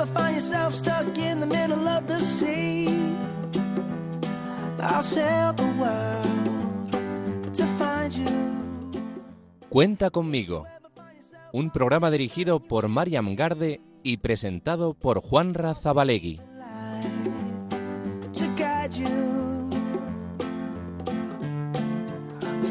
[0.00, 2.86] ever find yourself stuck in the middle of the sea,
[4.80, 8.28] I'll sail the world to find you.
[9.68, 10.66] Cuenta conmigo.
[11.52, 16.40] Un programa dirigido por Mariam Garde y presentado por Juan Razabalegui.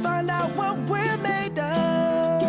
[0.01, 2.41] Find out what we're made of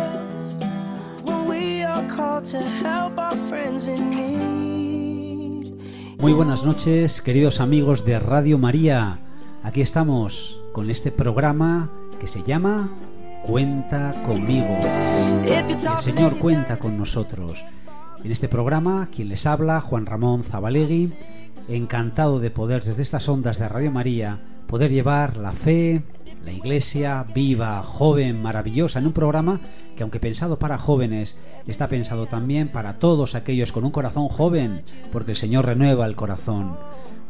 [1.23, 4.38] when we are called to help our friends in need.
[6.19, 9.19] Muy buenas noches, queridos amigos de Radio María.
[9.63, 12.89] Aquí estamos con este programa que se llama
[13.43, 14.77] Cuenta conmigo.
[15.47, 17.63] El Señor cuenta con nosotros.
[18.21, 21.13] En este programa, quien les habla, Juan Ramón Zabalegui,
[21.69, 26.03] encantado de poder desde estas ondas de Radio María poder llevar la fe,
[26.43, 29.61] la iglesia viva, joven, maravillosa, en un programa
[29.99, 31.35] que aunque pensado para jóvenes,
[31.67, 36.15] está pensado también para todos aquellos con un corazón joven, porque el Señor renueva el
[36.15, 36.77] corazón.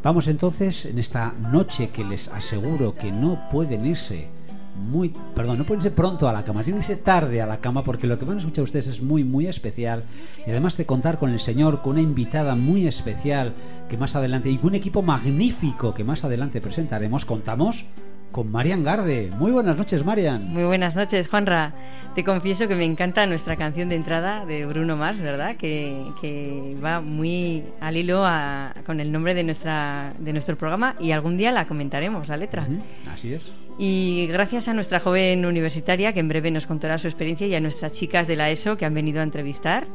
[0.03, 4.29] Vamos entonces en esta noche que les aseguro que no pueden irse
[4.75, 7.59] muy, perdón, no pueden irse pronto a la cama, tienen que irse tarde a la
[7.59, 10.03] cama porque lo que van a escuchar ustedes es muy, muy especial
[10.45, 13.55] y además de contar con el Señor, con una invitada muy especial
[13.89, 17.87] que más adelante y con un equipo magnífico que más adelante presentaremos, contamos
[18.31, 19.31] con Marian Garde.
[19.37, 20.53] Muy buenas noches, Marian.
[20.53, 21.73] Muy buenas noches, Juanra.
[22.15, 25.55] Te confieso que me encanta nuestra canción de entrada de Bruno Mars, ¿verdad?
[25.55, 30.95] Que, que va muy al hilo a- con el nombre de, nuestra, de nuestro programa
[30.99, 32.67] y algún día la comentaremos, la letra.
[33.13, 33.51] Así es.
[33.77, 37.61] Y gracias a nuestra joven universitaria, que en breve nos contará su experiencia, y a
[37.61, 39.87] nuestras chicas de la ESO que han venido a entrevistar.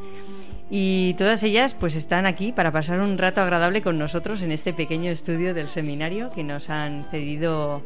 [0.70, 4.72] Y todas ellas pues están aquí para pasar un rato agradable con nosotros en este
[4.72, 7.82] pequeño estudio del seminario que nos han cedido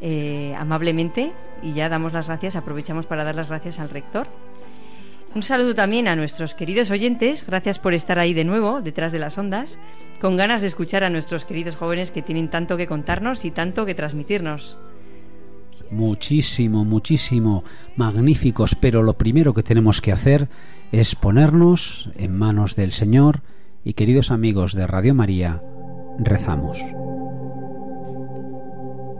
[0.00, 1.32] eh, amablemente.
[1.62, 4.28] Y ya damos las gracias, aprovechamos para dar las gracias al rector.
[5.34, 9.18] Un saludo también a nuestros queridos oyentes, gracias por estar ahí de nuevo, detrás de
[9.18, 9.78] las ondas,
[10.20, 13.84] con ganas de escuchar a nuestros queridos jóvenes que tienen tanto que contarnos y tanto
[13.84, 14.78] que transmitirnos.
[15.90, 17.62] Muchísimo, muchísimo,
[17.96, 20.48] magníficos, pero lo primero que tenemos que hacer
[20.92, 23.42] es ponernos en manos del Señor
[23.84, 25.62] y queridos amigos de Radio María,
[26.18, 26.78] rezamos.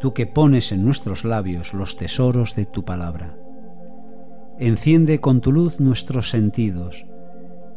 [0.00, 3.38] tú que pones en nuestros labios los tesoros de tu palabra.
[4.58, 7.06] Enciende con tu luz nuestros sentidos,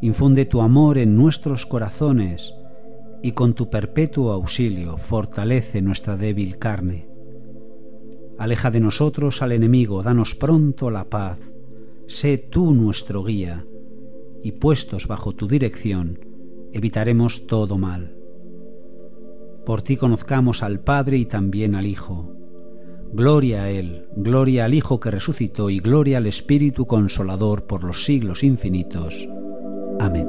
[0.02, 2.56] infunde tu amor en nuestros corazones
[3.22, 7.09] y con tu perpetuo auxilio fortalece nuestra débil carne.
[8.38, 11.40] Aleja de nosotros al enemigo, danos pronto la paz.
[12.07, 13.66] Sé tú nuestro guía,
[14.41, 16.19] y puestos bajo tu dirección,
[16.72, 18.19] evitaremos todo mal.
[19.69, 22.34] Por ti conozcamos al Padre y también al Hijo.
[23.13, 28.03] Gloria a Él, gloria al Hijo que resucitó y gloria al Espíritu Consolador por los
[28.03, 29.30] siglos infinitos.
[30.00, 30.28] Amén.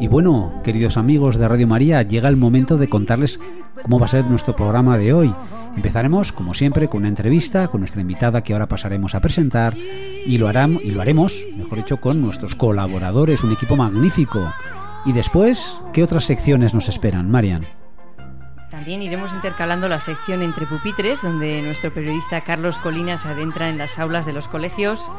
[0.00, 3.38] Y bueno, queridos amigos de Radio María, llega el momento de contarles
[3.82, 5.34] cómo va a ser nuestro programa de hoy.
[5.76, 10.38] Empezaremos, como siempre, con una entrevista con nuestra invitada que ahora pasaremos a presentar y
[10.38, 14.50] lo, harán, y lo haremos, mejor dicho, con nuestros colaboradores, un equipo magnífico.
[15.04, 17.66] Y después, ¿qué otras secciones nos esperan, Marian?
[18.70, 23.78] También iremos intercalando la sección entre pupitres, donde nuestro periodista Carlos Colinas se adentra en
[23.78, 25.10] las aulas de los colegios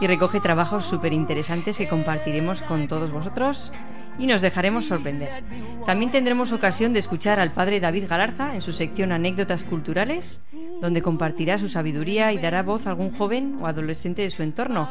[0.00, 3.72] y recoge trabajos súper interesantes que compartiremos con todos vosotros
[4.18, 5.44] y nos dejaremos sorprender.
[5.86, 10.40] También tendremos ocasión de escuchar al padre David Galarza en su sección Anécdotas Culturales,
[10.80, 14.88] donde compartirá su sabiduría y dará voz a algún joven o adolescente de su entorno.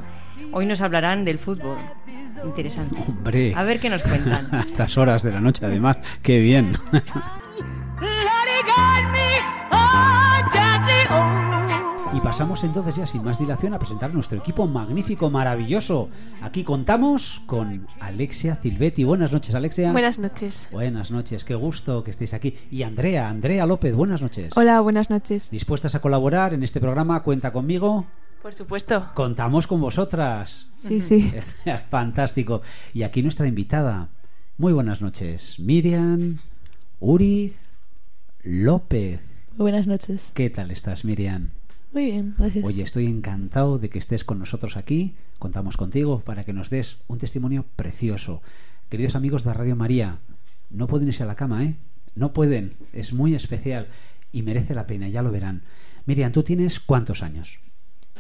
[0.52, 1.78] Hoy nos hablarán del fútbol.
[2.46, 2.98] Interesante.
[3.08, 3.54] Hombre.
[3.56, 4.48] A ver qué nos cuentan.
[4.52, 6.74] A estas horas de la noche, además, qué bien.
[12.16, 16.10] Y pasamos entonces ya sin más dilación a presentar a nuestro equipo magnífico, maravilloso.
[16.44, 19.04] Aquí contamos con Alexia Silvetti.
[19.04, 19.92] Buenas noches, Alexia.
[19.92, 20.68] Buenas noches.
[20.72, 22.56] Buenas noches, qué gusto que estéis aquí.
[22.70, 24.52] Y Andrea, Andrea López, buenas noches.
[24.56, 25.50] Hola, buenas noches.
[25.50, 27.24] ¿Dispuestas a colaborar en este programa?
[27.24, 28.06] Cuenta conmigo.
[28.44, 29.10] Por supuesto.
[29.14, 30.68] Contamos con vosotras.
[30.76, 31.32] Sí, sí.
[31.90, 32.62] Fantástico.
[32.94, 34.10] Y aquí nuestra invitada.
[34.58, 35.58] Muy buenas noches.
[35.60, 36.40] Miriam
[37.00, 37.56] Uriz
[38.44, 39.22] López.
[39.52, 40.34] Muy buenas noches.
[40.36, 41.52] ¿Qué tal estás, Miriam?
[41.94, 42.66] Muy bien, gracias.
[42.66, 45.16] Oye, estoy encantado de que estés con nosotros aquí.
[45.40, 48.42] Contamos contigo para que nos des un testimonio precioso.
[48.90, 50.18] Queridos amigos de Radio María,
[50.70, 51.78] no pueden irse a la cama, ¿eh?
[52.14, 53.88] No pueden, es muy especial
[54.34, 55.62] y merece la pena, ya lo verán.
[56.06, 57.60] Miriam, ¿tú tienes cuántos años?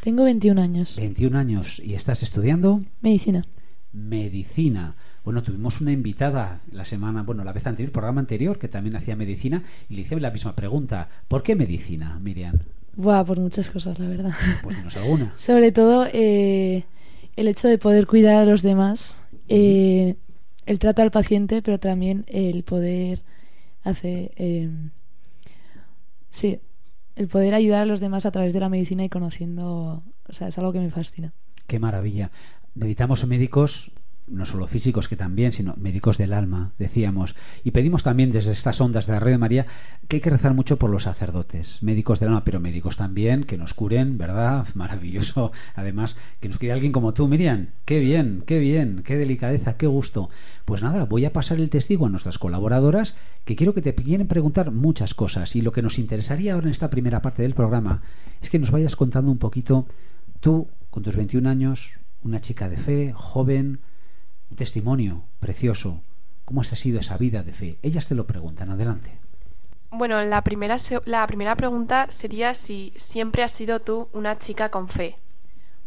[0.03, 0.97] Tengo 21 años.
[0.97, 3.45] 21 años y estás estudiando Medicina.
[3.93, 4.97] medicina.
[5.23, 8.97] Bueno, tuvimos una invitada la semana, bueno, la vez anterior, el programa anterior, que también
[8.97, 11.07] hacía medicina y le hice la misma pregunta.
[11.29, 12.59] ¿Por qué medicina, Miriam?
[12.97, 14.33] Buah, por muchas cosas, la verdad.
[14.61, 15.31] Pues dinos alguna.
[15.37, 16.83] Sobre todo eh,
[17.37, 20.17] el hecho de poder cuidar a los demás, eh,
[20.65, 23.23] el trato al paciente, pero también el poder
[23.83, 24.33] hacer...
[24.35, 24.69] eh,
[26.29, 26.59] sí,
[27.15, 30.03] el poder ayudar a los demás a través de la medicina y conociendo...
[30.27, 31.33] O sea, es algo que me fascina.
[31.67, 32.31] Qué maravilla.
[32.75, 33.91] Necesitamos médicos,
[34.27, 37.35] no solo físicos que también, sino médicos del alma, decíamos.
[37.63, 39.65] Y pedimos también desde estas ondas de la Radio María
[40.07, 43.57] que hay que rezar mucho por los sacerdotes, médicos del alma, pero médicos también, que
[43.57, 44.67] nos curen, ¿verdad?
[44.75, 45.51] Maravilloso.
[45.75, 47.67] Además, que nos cuide alguien como tú, Miriam.
[47.85, 50.29] Qué bien, qué bien, qué delicadeza, qué gusto.
[50.65, 54.27] Pues nada, voy a pasar el testigo a nuestras colaboradoras, que quiero que te quieren
[54.27, 55.55] preguntar muchas cosas.
[55.55, 58.01] Y lo que nos interesaría ahora en esta primera parte del programa
[58.41, 59.85] es que nos vayas contando un poquito,
[60.39, 63.79] tú, con tus 21 años, una chica de fe, joven,
[64.53, 66.01] un testimonio precioso.
[66.45, 67.77] ¿Cómo ha sido esa vida de fe?
[67.81, 68.69] Ellas te lo preguntan.
[68.69, 69.09] Adelante.
[69.89, 74.69] Bueno, la primera, se- la primera pregunta sería si siempre has sido tú una chica
[74.69, 75.15] con fe.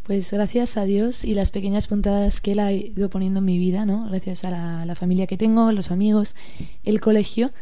[0.03, 3.59] Pues gracias a Dios y las pequeñas puntadas que Él ha ido poniendo en mi
[3.59, 4.09] vida, ¿no?
[4.09, 6.35] Gracias a la, la familia que tengo, los amigos,
[6.83, 7.53] el colegio.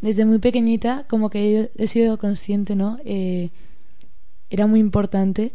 [0.00, 2.98] Desde muy pequeñita, como que he, he sido consciente, ¿no?
[3.04, 3.50] Eh,
[4.50, 5.52] era muy importante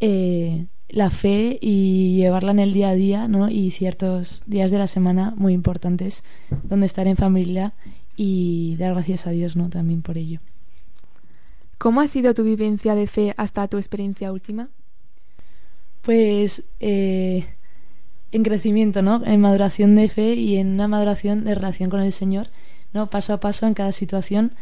[0.00, 3.48] eh, la fe y llevarla en el día a día, ¿no?
[3.48, 6.24] Y ciertos días de la semana muy importantes
[6.62, 7.72] donde estar en familia
[8.16, 9.70] y dar gracias a Dios, ¿no?
[9.70, 10.40] También por ello.
[11.78, 14.68] ¿Cómo ha sido tu vivencia de fe hasta tu experiencia última?
[16.02, 17.46] Pues eh,
[18.30, 19.22] en crecimiento, ¿no?
[19.24, 22.48] En maduración de fe y en una maduración de relación con el Señor,
[22.92, 23.10] ¿no?
[23.10, 24.52] Paso a paso en cada situación,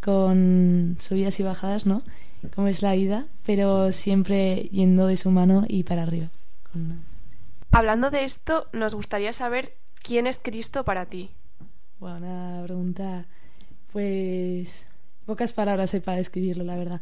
[0.00, 2.02] con subidas y bajadas, ¿no?
[2.54, 6.28] Como es la vida, pero siempre yendo de su mano y para arriba.
[7.70, 11.30] Hablando de esto, nos gustaría saber quién es Cristo para ti.
[11.98, 13.26] Bueno, una pregunta,
[13.92, 14.86] pues
[15.26, 17.00] pocas palabras hay para describirlo, la verdad.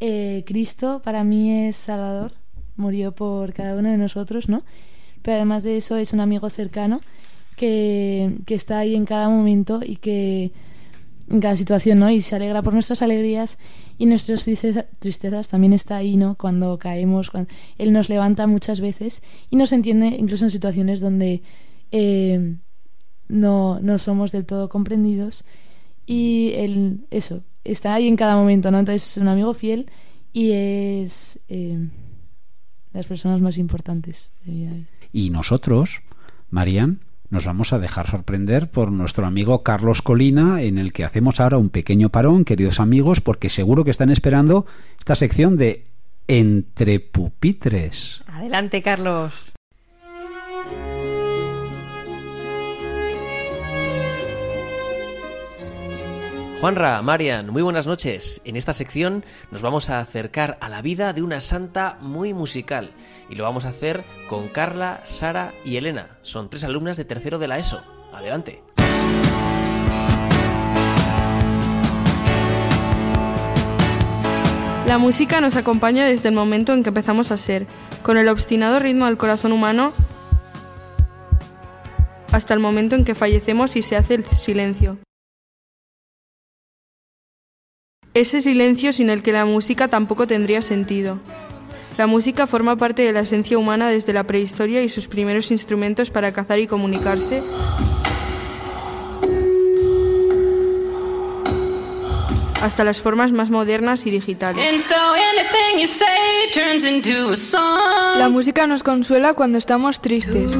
[0.00, 2.32] Eh, Cristo para mí es Salvador,
[2.76, 4.62] murió por cada uno de nosotros, ¿no?
[5.22, 7.00] Pero además de eso es un amigo cercano
[7.56, 10.52] que, que está ahí en cada momento y que
[11.30, 12.10] en cada situación, ¿no?
[12.10, 13.58] Y se alegra por nuestras alegrías
[13.98, 16.36] y nuestras tristeza- tristezas también está ahí, ¿no?
[16.36, 21.42] Cuando caemos, cuando Él nos levanta muchas veces y nos entiende incluso en situaciones donde
[21.90, 22.56] eh,
[23.28, 25.44] no, no somos del todo comprendidos
[26.06, 28.78] y Él, eso, está ahí en cada momento, ¿no?
[28.78, 29.90] Entonces es un amigo fiel
[30.32, 31.88] y es eh,
[32.92, 34.72] las personas más importantes de vida.
[35.12, 36.02] Y nosotros,
[36.50, 41.40] Marian, nos vamos a dejar sorprender por nuestro amigo Carlos Colina, en el que hacemos
[41.40, 44.66] ahora un pequeño parón, queridos amigos, porque seguro que están esperando
[44.98, 45.84] esta sección de
[46.26, 48.22] Entre Pupitres.
[48.26, 49.57] Adelante, Carlos.
[56.60, 58.40] Juanra, Marian, muy buenas noches.
[58.44, 62.90] En esta sección nos vamos a acercar a la vida de una santa muy musical
[63.30, 66.18] y lo vamos a hacer con Carla, Sara y Elena.
[66.22, 67.80] Son tres alumnas de tercero de la ESO.
[68.12, 68.64] Adelante.
[74.84, 77.68] La música nos acompaña desde el momento en que empezamos a ser,
[78.02, 79.92] con el obstinado ritmo del corazón humano,
[82.32, 84.98] hasta el momento en que fallecemos y se hace el silencio.
[88.18, 91.20] Ese silencio sin el que la música tampoco tendría sentido.
[91.96, 96.10] La música forma parte de la esencia humana desde la prehistoria y sus primeros instrumentos
[96.10, 97.44] para cazar y comunicarse
[102.60, 104.90] hasta las formas más modernas y digitales.
[108.18, 110.58] La música nos consuela cuando estamos tristes.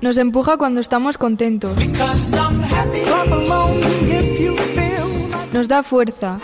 [0.00, 1.76] Nos empuja cuando estamos contentos.
[5.52, 6.38] Nos da fuerza.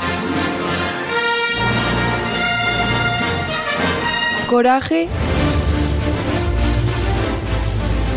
[4.50, 5.08] Coraje.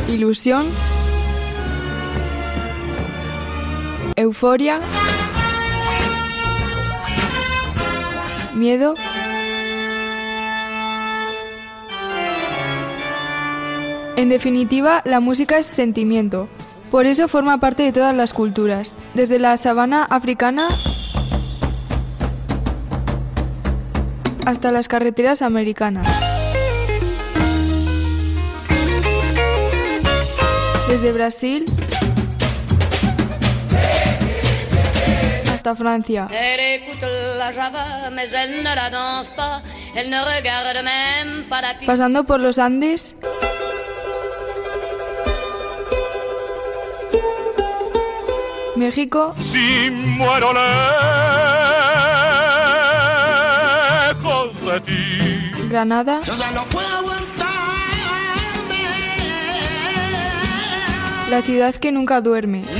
[0.09, 0.67] Ilusión.
[4.17, 4.81] Euforia.
[8.55, 8.95] Miedo.
[14.19, 16.49] En definitiva, la música es sentimiento.
[16.91, 20.67] Por eso forma parte de todas las culturas, desde la sabana africana
[24.45, 26.09] hasta las carreteras americanas.
[30.89, 31.65] Desde Brasil
[35.53, 36.27] hasta Francia.
[41.85, 43.15] Pasando por los Andes
[48.79, 49.35] México.
[49.41, 50.53] Si muero
[54.07, 55.67] lejos de ti.
[55.69, 56.21] Granada.
[56.23, 57.27] Yo ya no puedo aguantarme.
[61.29, 62.59] La ciudad que nunca duerme.
[62.61, 62.77] New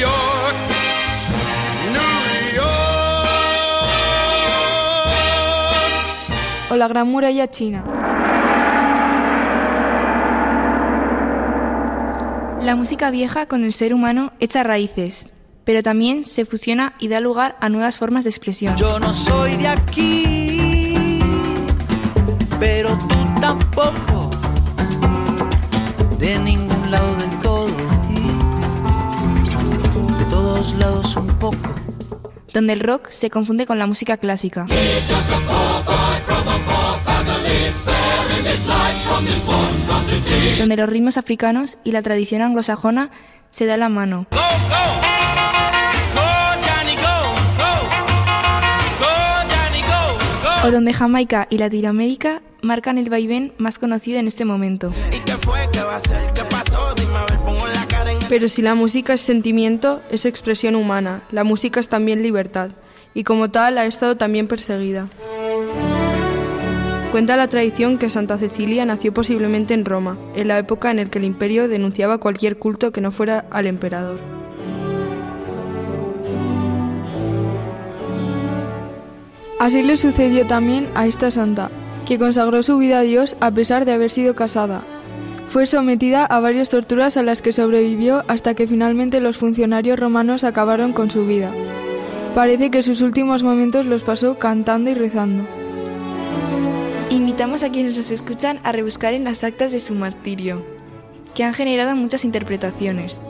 [0.00, 0.56] York,
[1.94, 2.66] New York.
[6.70, 7.82] O la Gran Muralla China.
[12.64, 15.30] La música vieja con el ser humano echa raíces,
[15.64, 18.74] pero también se fusiona y da lugar a nuevas formas de expresión.
[18.76, 21.18] Yo no soy de aquí,
[22.58, 24.30] pero tú tampoco.
[26.18, 27.68] De ningún lado del todo
[28.08, 28.14] y
[30.18, 31.68] de todos lados un poco.
[32.54, 34.64] donde el rock se confunde con la música clásica.
[40.58, 43.10] Donde los ritmos africanos y la tradición anglosajona
[43.50, 44.26] se dan la mano.
[50.64, 54.92] O donde Jamaica y Latinoamérica marcan el vaivén más conocido en este momento.
[58.28, 62.70] Pero si la música es sentimiento, es expresión humana, la música es también libertad,
[63.12, 65.08] y como tal ha estado también perseguida.
[67.14, 71.04] Cuenta la tradición que Santa Cecilia nació posiblemente en Roma, en la época en la
[71.04, 74.18] que el imperio denunciaba cualquier culto que no fuera al emperador.
[79.60, 81.70] Así le sucedió también a esta santa,
[82.04, 84.82] que consagró su vida a Dios a pesar de haber sido casada.
[85.48, 90.42] Fue sometida a varias torturas a las que sobrevivió hasta que finalmente los funcionarios romanos
[90.42, 91.52] acabaron con su vida.
[92.34, 95.44] Parece que sus últimos momentos los pasó cantando y rezando.
[97.44, 100.64] Invitamos a quienes nos escuchan a rebuscar en las actas de su martirio,
[101.34, 103.20] que han generado muchas interpretaciones.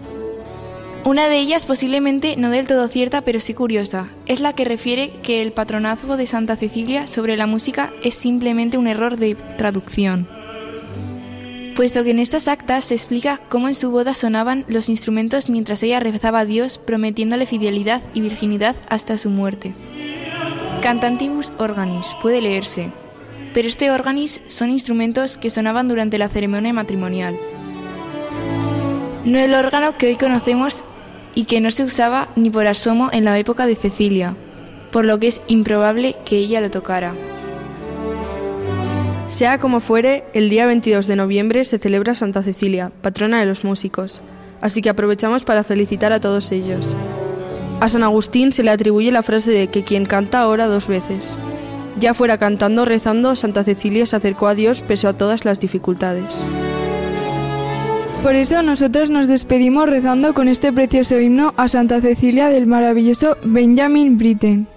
[1.05, 5.11] Una de ellas, posiblemente no del todo cierta, pero sí curiosa, es la que refiere
[5.25, 10.29] que el patronazgo de Santa Cecilia sobre la música es simplemente un error de traducción.
[11.75, 15.83] Puesto que en estas actas se explica cómo en su boda sonaban los instrumentos mientras
[15.83, 19.75] ella rezaba a Dios prometiéndole fidelidad y virginidad hasta su muerte.
[20.83, 22.93] Cantantibus organis puede leerse,
[23.55, 27.39] pero este organis son instrumentos que sonaban durante la ceremonia matrimonial.
[29.25, 30.85] No el órgano que hoy conocemos
[31.35, 34.37] y que no se usaba ni por asomo en la época de Cecilia,
[34.91, 37.15] por lo que es improbable que ella lo tocara.
[39.29, 43.65] Sea como fuere, el día 22 de noviembre se celebra Santa Cecilia, patrona de los
[43.65, 44.21] músicos,
[44.61, 46.95] así que aprovechamos para felicitar a todos ellos.
[47.81, 51.39] A San Agustín se le atribuye la frase de que quien canta ora dos veces.
[51.99, 55.61] Ya fuera cantando o rezando, Santa Cecilia se acercó a Dios pese a todas las
[55.61, 56.43] dificultades.
[58.23, 63.37] Por eso nosotros nos despedimos rezando con este precioso himno a Santa Cecilia del maravilloso
[63.45, 64.74] Benjamin Britten.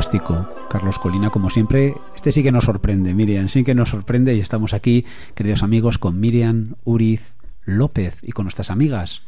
[0.00, 0.48] Fantástico.
[0.70, 4.40] Carlos Colina, como siempre, este sí que nos sorprende, Miriam, sí que nos sorprende y
[4.40, 5.04] estamos aquí,
[5.34, 7.34] queridos amigos, con Miriam Uriz
[7.66, 9.20] López y con nuestras amigas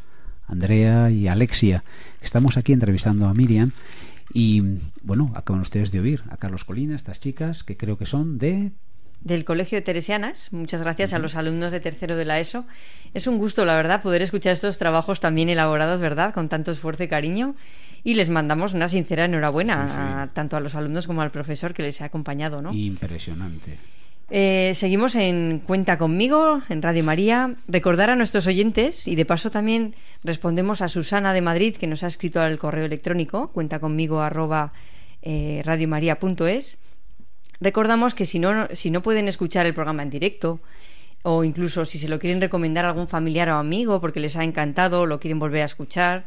[0.47, 1.85] Andrea y Alexia.
[2.23, 3.73] Estamos aquí entrevistando a Miriam
[4.33, 4.63] y,
[5.03, 8.73] bueno, acaban ustedes de oír a Carlos Colina, estas chicas que creo que son de
[9.21, 10.55] del Colegio de Teresianas.
[10.55, 12.65] Muchas gracias a los alumnos de tercero de la ESO.
[13.13, 16.33] Es un gusto, la verdad, poder escuchar estos trabajos tan bien elaborados, ¿verdad?
[16.33, 17.55] Con tanto esfuerzo y cariño.
[18.05, 19.99] Y les mandamos una sincera enhorabuena, Sí, sí.
[20.01, 22.73] a- tanto a los alumnos como al profesor que les ha acompañado, ¿no?
[22.73, 23.79] impresionante.
[24.35, 27.55] Eh, seguimos en Cuenta conmigo, en Radio María.
[27.69, 29.95] Recordar a nuestros oyentes y de paso también
[30.25, 34.73] respondemos a Susana de Madrid que nos ha escrito al correo electrónico cuenta conmigo arroba
[35.21, 36.79] eh, radiomaria.es.
[37.61, 40.61] Recordamos que si no, si no pueden escuchar el programa en directo
[41.23, 44.45] o incluso si se lo quieren recomendar a algún familiar o amigo porque les ha
[44.45, 46.25] encantado o lo quieren volver a escuchar,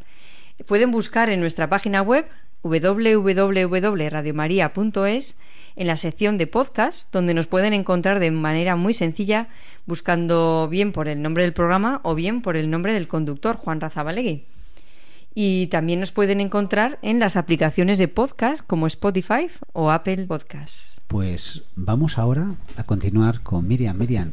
[0.65, 2.25] pueden buscar en nuestra página web
[2.63, 5.37] www.radiomaria.es
[5.75, 9.47] en la sección de podcast, donde nos pueden encontrar de manera muy sencilla
[9.85, 13.81] buscando bien por el nombre del programa o bien por el nombre del conductor, Juan
[13.81, 14.45] Razabalegui.
[15.33, 21.01] Y también nos pueden encontrar en las aplicaciones de podcast como Spotify o Apple Podcasts.
[21.07, 23.97] Pues vamos ahora a continuar con Miriam.
[23.97, 24.31] Miriam,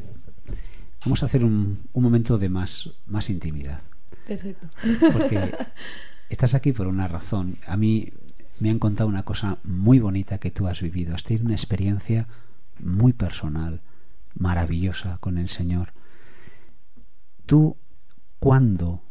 [1.04, 3.80] Vamos a hacer un, un momento de más, más intimidad.
[4.26, 4.68] Perfecto.
[5.12, 5.40] Porque
[6.32, 7.58] estás aquí por una razón.
[7.66, 8.12] A mí
[8.58, 11.14] me han contado una cosa muy bonita que tú has vivido.
[11.14, 12.26] Has tenido una experiencia
[12.80, 13.80] muy personal,
[14.34, 15.92] maravillosa con el Señor.
[17.44, 17.76] Tú,
[18.38, 19.02] ¿cuándo,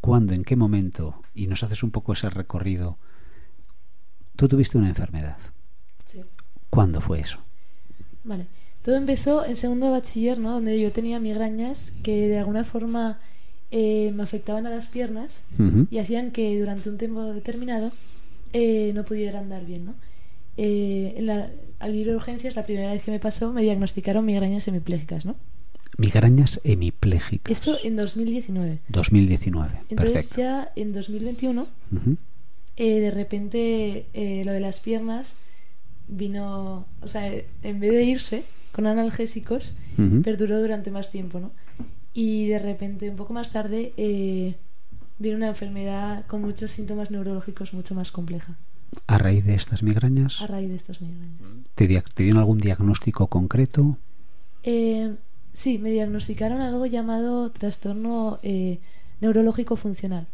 [0.00, 2.98] cuándo, en qué momento, y nos haces un poco ese recorrido,
[4.36, 5.38] tú tuviste una enfermedad?
[6.04, 6.22] Sí.
[6.70, 7.38] ¿Cuándo fue eso?
[8.22, 8.46] Vale.
[8.82, 10.52] Todo empezó en segundo de bachiller, ¿no?
[10.52, 13.18] Donde yo tenía migrañas que de alguna forma
[13.70, 15.44] eh, me afectaban a las piernas
[15.90, 17.92] y hacían que durante un tiempo determinado
[18.52, 19.94] eh, no pudiera andar bien, ¿no?
[20.56, 24.24] Eh, en la- al ir a urgencias, la primera vez que me pasó, me diagnosticaron
[24.24, 25.36] migrañas hemiplégicas, ¿no?
[25.98, 27.50] Migrañas hemiplégicas.
[27.60, 28.78] Eso en 2019.
[28.88, 29.80] 2019.
[29.90, 30.36] Entonces Perfecto.
[30.40, 32.16] ya en 2021 Ujú.
[32.76, 34.06] eh, de repente
[34.44, 35.36] lo de las piernas
[36.08, 37.30] vino, o sea,
[37.62, 39.74] en vez de irse con analgésicos,
[40.22, 41.50] perduró durante más tiempo, ¿no?
[42.18, 44.54] Y de repente, un poco más tarde, eh,
[45.18, 48.56] vino una enfermedad con muchos síntomas neurológicos mucho más compleja
[49.06, 51.42] A raíz de estas migrañas, a raíz de estas migrañas.
[51.74, 53.98] ¿te, te dieron algún diagnóstico concreto?
[54.62, 55.14] Eh,
[55.52, 58.78] sí, me diagnosticaron algo llamado trastorno eh,
[59.20, 60.26] neurológico funcional.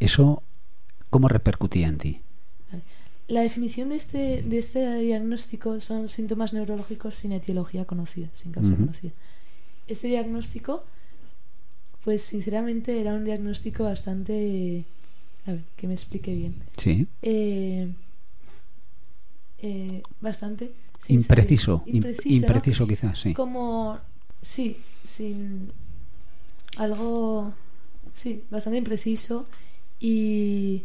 [0.00, 0.42] ¿Eso
[1.10, 2.20] cómo repercutía en ti?
[3.28, 8.72] La definición de este, de este diagnóstico son síntomas neurológicos sin etiología conocida, sin causa
[8.72, 8.80] Ujú.
[8.80, 9.12] conocida.
[9.86, 10.82] Este diagnóstico,
[12.04, 14.84] pues sinceramente era un diagnóstico bastante...
[15.46, 16.54] A ver, que me explique bien.
[16.76, 17.06] Sí.
[17.22, 17.88] Eh,
[19.58, 20.72] eh, bastante...
[21.08, 22.34] Impreciso, impreciso, ¿no?
[22.34, 23.34] impreciso quizás, sí.
[23.34, 23.98] Como...
[24.42, 25.72] Sí, sin...
[26.78, 27.52] Algo...
[28.14, 29.46] Sí, bastante impreciso
[29.98, 30.84] y...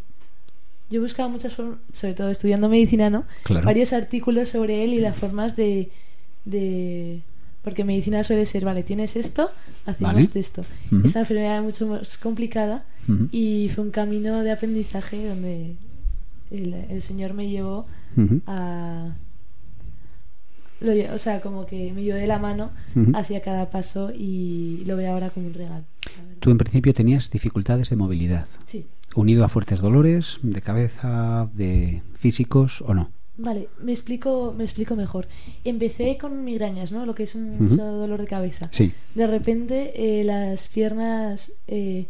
[0.89, 3.25] Yo buscaba muchas formas, sobre todo estudiando medicina, ¿no?
[3.43, 3.65] Claro.
[3.65, 5.89] Varios artículos sobre él y las formas de,
[6.45, 7.21] de...
[7.65, 9.49] Porque medicina suele ser, vale, tienes esto,
[9.85, 10.29] hacemos Vale.
[10.35, 10.63] esto.
[10.91, 11.05] Ujú.
[11.07, 12.85] Esta enfermedad es mucho más complicada
[13.31, 15.75] y fue un camino de aprendizaje donde
[16.51, 17.85] el, el Señor me llevó
[18.47, 19.09] a...
[20.79, 22.69] lo o sea, como que me llevó de la mano
[23.15, 25.83] hacia cada paso y lo veo ahora como un regalo.
[26.39, 28.85] Tú en principio tenías dificultades de movilidad, Sí.
[29.15, 33.09] unido a fuertes dolores de cabeza, de físicos o no.
[33.37, 35.27] Vale, me explico, me explico mejor.
[35.65, 37.05] Empecé con migrañas, ¿no?
[37.05, 38.69] Lo que es un dolor de cabeza.
[38.71, 38.93] Sí.
[39.13, 42.05] De repente eh, las piernas, eh,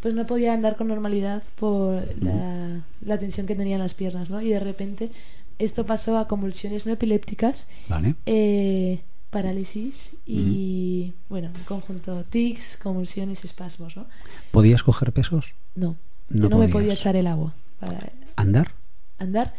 [0.00, 4.28] pues no podía andar con normalidad por la, la tensión que tenía en las piernas,
[4.28, 4.40] ¿no?
[4.42, 5.10] Y de repente
[5.58, 8.14] esto pasó a convulsiones no epilépticas, Vale.
[8.26, 9.00] eh,
[9.30, 14.06] parálisis y, bueno, en conjunto tics, convulsiones, espasmos, ¿no?
[14.50, 15.54] ¿Podías coger pesos?
[15.74, 15.96] No,
[16.28, 17.98] No yo no me podía echar el agua para
[18.36, 18.72] ¿Andar?
[19.18, 19.54] andar.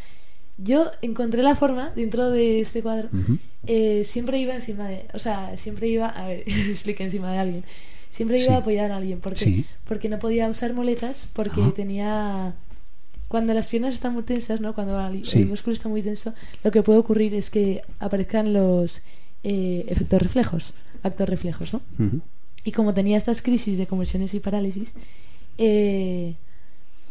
[0.58, 3.10] Yo encontré la forma dentro de este cuadro.
[3.68, 7.64] Eh, siempre iba encima de, o sea, siempre iba, a ver, explique encima de alguien.
[8.10, 8.54] Siempre iba Sí.
[8.54, 9.66] a apoyar a alguien porque Sí.
[9.88, 11.74] porque no podía usar muletas porque Ah.
[11.76, 12.54] tenía
[13.28, 14.74] cuando las piernas están muy tensas, ¿no?
[14.74, 15.40] Cuando el, Sí.
[15.42, 19.02] el músculo está muy tenso, lo que puede ocurrir es que aparezcan los
[19.44, 21.82] eh, efectos reflejos, actos reflejos, ¿no?
[22.64, 24.94] Y como tenía estas crisis de convulsiones y parálisis,
[25.58, 26.34] eh,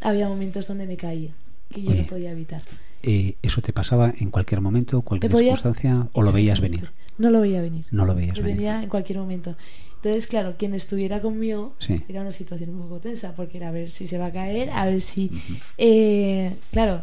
[0.00, 1.30] había momentos donde me caía
[1.72, 2.02] que yo Oye.
[2.02, 2.62] no podía evitar.
[3.08, 6.90] Eh, ¿Eso te pasaba en cualquier momento, cualquier podía- circunstancia o lo veías venir?
[7.18, 7.86] No lo veía venir.
[7.92, 8.56] No lo veías venir.
[8.56, 9.56] venía en cualquier momento.
[10.02, 12.02] Entonces, claro, quien estuviera conmigo Sí.
[12.08, 14.70] era una situación un poco tensa, porque era a ver si se va a caer,
[14.70, 15.30] a ver si...
[15.78, 17.02] eh, claro,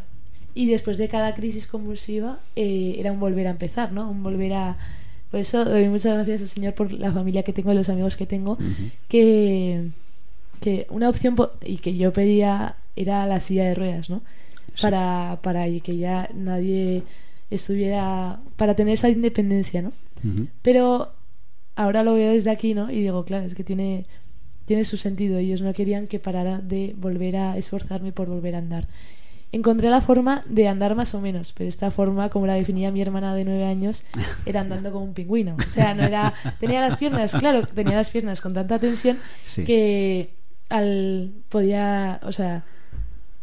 [0.53, 4.09] y después de cada crisis convulsiva eh, era un volver a empezar, ¿no?
[4.09, 4.77] Un volver a...
[5.31, 8.15] Por eso doy muchas gracias al Señor por la familia que tengo y los amigos
[8.17, 8.57] que tengo,
[9.07, 9.87] que,
[10.61, 14.21] que una opción po- y que yo pedía era la silla de ruedas, ¿no?
[14.81, 17.03] Para, para que ya nadie
[17.49, 18.39] estuviera...
[18.55, 19.91] para tener esa independencia, ¿no?
[20.61, 21.11] Pero
[21.75, 22.89] ahora lo veo desde aquí, ¿no?
[22.89, 24.05] Y digo, claro, es que tiene,
[24.65, 25.37] tiene su sentido.
[25.37, 28.87] Ellos no querían que parara de volver a esforzarme por volver a andar.
[29.51, 33.01] Encontré la forma de andar más o menos, pero esta forma, como la definía mi
[33.01, 34.03] hermana de nueve años,
[34.47, 35.55] era andando como un pingüino.
[35.59, 36.33] O sea, no era.
[36.59, 39.63] Tenía las piernas, claro, tenía las piernas con tanta tensión Sí.
[39.65, 40.29] que
[40.69, 41.33] al.
[41.49, 42.19] podía.
[42.23, 42.63] O sea,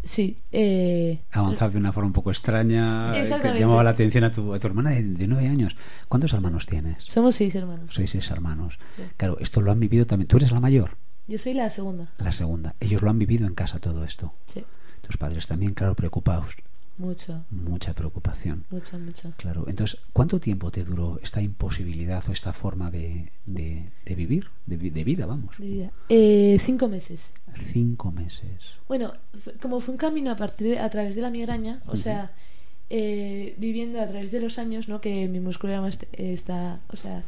[0.05, 0.39] sí.
[0.53, 4.53] Eh, Avanzar de una forma un poco extraña, eh, que llamaba la atención a tu,
[4.55, 5.77] a tu hermana de, de nueve años.
[6.09, 7.03] ¿Cuántos hermanos tienes?
[7.05, 7.95] somos seis hermanos.
[7.95, 8.79] Sois seis hermanos.
[8.97, 9.03] Sí.
[9.17, 10.29] Claro, esto lo han vivido también.
[10.29, 10.97] ¿Tú eres la mayor?
[11.27, 12.11] Yo soy la segunda.
[12.19, 12.75] La segunda.
[12.81, 14.35] Ellos lo han vivido en casa todo esto.
[14.47, 14.65] Sí,
[15.07, 16.55] Tus padres también, claro, preocupados.
[17.01, 18.65] Mucho, Mucha preocupación.
[18.71, 19.33] mucho, mucho.
[19.39, 19.65] Claro.
[19.69, 24.49] Entonces, ¿cuánto tiempo te duró esta imposibilidad o esta forma de, de, de vivir?
[24.67, 25.59] De, vi- de vida, vamos.
[25.59, 25.93] de vida.
[26.09, 27.33] Eh, cinco meses.
[27.73, 28.75] Cinco meses.
[28.87, 29.13] Bueno,
[29.61, 32.31] como fue un camino a partir de- a través de la migraña, o sea,
[32.91, 35.01] eh, viviendo a través de los años, ¿no?
[35.01, 37.23] Que mi músculo era más, eh, está, o sea,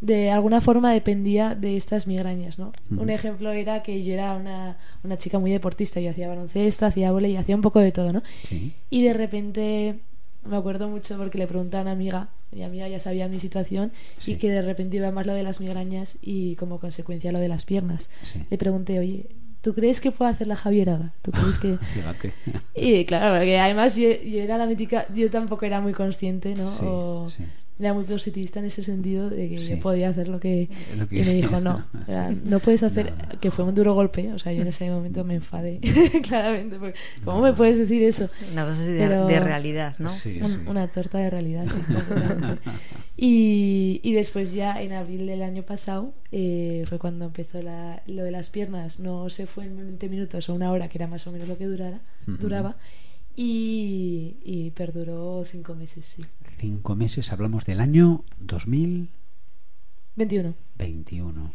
[0.00, 2.72] de alguna forma dependía de estas migrañas, ¿no?
[2.90, 7.10] Un ejemplo era que yo era una, una chica muy deportista, yo hacía baloncesto, hacía
[7.10, 8.22] volei, hacía un poco de todo, ¿no?
[8.44, 8.74] Sí.
[8.90, 9.98] Y de repente
[10.44, 13.90] me acuerdo mucho porque le pregunté a una amiga, mi amiga ya sabía mi situación
[14.18, 14.32] Sí.
[14.32, 17.48] y que de repente iba más lo de las migrañas y como consecuencia lo de
[17.48, 18.08] las piernas.
[18.22, 18.44] Sí.
[18.48, 19.26] Le pregunté, oye,
[19.62, 21.12] ¿tú crees que puedo hacer la Javierada?
[21.22, 21.76] ¿Tú crees que...?
[21.94, 22.32] Fíjate.
[22.76, 26.70] Y claro, porque además yo, yo era la mítica, yo tampoco era muy consciente, ¿no?
[26.70, 27.44] Sí, o sí.
[27.78, 29.70] Era muy positivista en ese sentido de que Sí.
[29.76, 30.68] yo podía hacer lo que...
[30.96, 32.40] Lo que y me dijo, no, o sea, Sí.
[32.44, 33.12] no puedes hacer...
[33.40, 35.80] Que fue un duro golpe, o sea, yo en ese momento me enfadé,
[36.26, 38.28] claramente, porque ¿cómo me puedes decir eso?
[38.52, 40.10] Una dosis de, Pero- de realidad, ¿no?
[40.10, 40.58] Sí, Un- sí.
[40.66, 41.80] Una torta de realidad, sí,
[43.16, 48.22] y, y después ya en abril del año pasado eh, fue cuando empezó la- lo
[48.24, 49.00] de las piernas.
[49.00, 51.56] No se fue en 20 minutos o una hora, que era más o menos lo
[51.58, 52.76] que durara, duraba.
[53.40, 56.24] Y, y perduró cinco meses, sí.
[56.58, 58.24] Cinco meses, hablamos del año
[60.16, 60.54] 2021.
[60.76, 61.52] 21.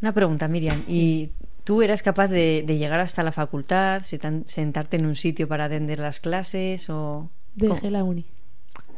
[0.00, 0.84] Una pregunta, Miriam.
[0.86, 1.30] ¿Y
[1.64, 5.98] tú eras capaz de, de llegar hasta la facultad, sentarte en un sitio para atender
[5.98, 7.28] las clases o...?
[7.56, 7.90] Dejé ¿Cómo?
[7.90, 8.24] la uni.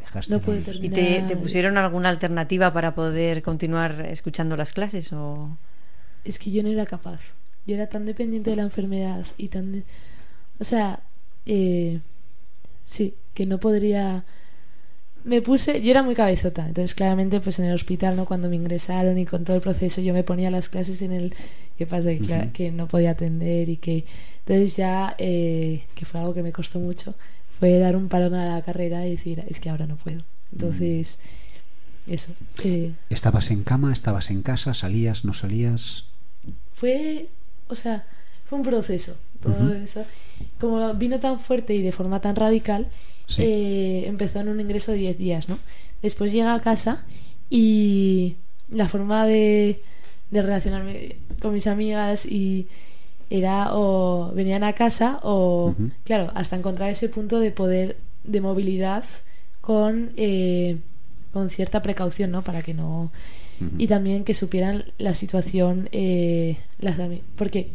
[0.01, 0.59] Dejaste No la pude.
[0.59, 0.95] ¿Y terminar.
[0.95, 5.57] te, te pusieron alguna alternativa para poder continuar escuchando las clases o...?
[6.25, 7.21] Es que yo no era capaz.
[7.67, 9.73] Yo era tan dependiente de la enfermedad y tan...
[9.73, 9.85] de-
[10.59, 11.01] O sea,
[11.47, 12.01] eh,
[12.87, 14.25] sí, que no podría...
[15.25, 15.83] Me puse...
[15.83, 18.25] Yo era muy cabezota, entonces claramente pues en el hospital, ¿no?
[18.25, 21.35] Cuando me ingresaron y con todo el proceso yo me ponía las clases en el...
[21.77, 22.11] ¿Qué pasa?
[22.55, 24.07] Que, no podía atender y que...
[24.47, 27.15] Entonces ya, eh, que fue algo que me costó mucho,
[27.59, 30.23] fue dar un parón a la carrera y decir, es que ahora no puedo.
[30.53, 31.19] Entonces,
[32.07, 32.33] eso.
[32.63, 33.93] eh, ¿Estabas en cama?
[33.93, 34.73] ¿Estabas en casa?
[34.75, 35.25] ¿Salías?
[35.25, 36.05] ¿No salías?
[36.77, 37.29] fue,
[37.69, 38.07] o sea,
[38.49, 39.17] fue un proceso.
[39.43, 40.05] Todo eso.
[40.61, 42.89] Como vino tan fuerte y de forma tan radical,
[43.27, 43.43] Sí.
[43.43, 45.59] eh, empezó en un ingreso de 10 días, ¿no?
[46.03, 47.05] Después llega a casa
[47.51, 48.37] y
[48.71, 49.81] la forma de,
[50.31, 52.67] de relacionarme con mis amigas y
[53.31, 59.03] era o venían a casa o, claro, hasta encontrar ese punto de poder, de movilidad
[59.61, 60.77] con, eh,
[61.33, 62.43] con cierta precaución, ¿no?
[62.43, 63.11] Para que no...
[63.79, 66.99] Y también que supieran la situación, eh, las
[67.37, 67.71] porque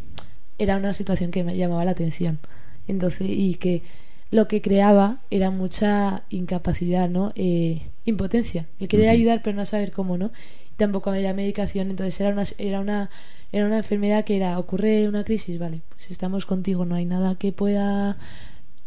[0.58, 2.40] era una situación que me llamaba la atención.
[2.88, 3.84] Entonces, y que
[4.32, 7.34] lo que creaba era mucha incapacidad, ¿no?
[7.36, 8.68] Eh, impotencia.
[8.80, 10.32] El querer ayudar pero no saber cómo, ¿no?
[10.78, 13.10] Tampoco había medicación, entonces era una, era una,
[13.52, 17.36] era una enfermedad que era, ocurre una crisis, vale, pues estamos contigo, no hay nada
[17.36, 18.18] que pueda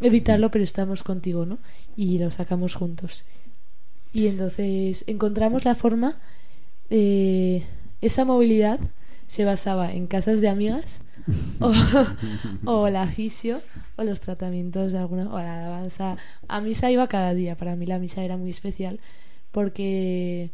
[0.00, 1.58] evitarlo, pero estamos contigo, ¿no?
[1.96, 3.24] Y lo sacamos juntos.
[4.12, 6.16] Y entonces encontramos la forma,
[6.90, 7.62] eh,
[8.00, 8.80] esa movilidad
[9.26, 11.00] se basaba en casas de amigas
[11.60, 11.72] o,
[12.64, 13.60] o la fisio
[13.96, 16.16] o los tratamientos de alguna o la alabanza.
[16.48, 19.00] A misa iba cada día, para mí la misa era muy especial
[19.52, 20.50] porque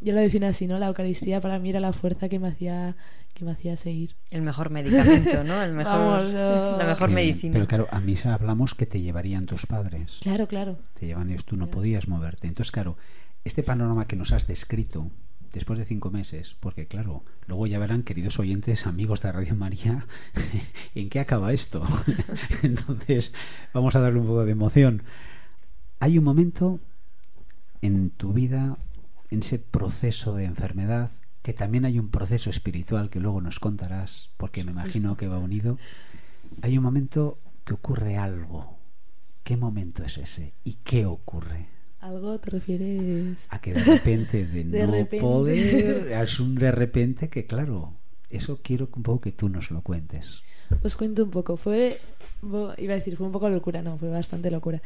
[0.00, 0.78] yo lo defino así, ¿no?
[0.78, 2.96] La Eucaristía para mí era la fuerza que me hacía
[3.32, 4.14] que me hacía seguir.
[4.30, 5.60] El mejor medicamento, ¿no?
[5.60, 7.52] El mejor, Vamos, yo- la mejor Que- medicina.
[7.54, 10.18] Pero claro, a misa hablamos que te llevarían tus padres.
[10.22, 10.78] Claro, claro.
[10.98, 12.46] Te llevan ellos, tú no podías moverte.
[12.46, 12.96] Entonces, claro,
[13.42, 15.10] este panorama que nos has descrito
[15.54, 20.06] después de cinco meses, porque claro, luego ya verán, queridos oyentes, amigos de Radio María,
[20.94, 21.84] en qué acaba esto.
[22.62, 23.32] Entonces,
[23.72, 25.04] vamos a darle un poco de emoción.
[26.00, 26.80] Hay un momento
[27.82, 28.78] en tu vida,
[29.30, 31.10] en ese proceso de enfermedad,
[31.42, 35.38] que también hay un proceso espiritual que luego nos contarás, porque me imagino que va
[35.38, 35.78] unido.
[36.62, 38.76] Hay un momento que ocurre algo.
[39.44, 40.54] ¿Qué momento es ese?
[40.64, 41.73] ¿Y qué ocurre?
[42.08, 43.38] ¿Algo te refieres?
[43.54, 45.20] A que de repente de, De no repente.
[45.26, 47.94] poder, es un de repente que claro,
[48.30, 50.42] eso quiero un poco que tú nos lo cuentes.
[50.86, 51.56] Os cuento un poco.
[51.56, 51.98] Fue,
[52.78, 54.80] iba a decir, fue un poco locura, no, fue bastante locura.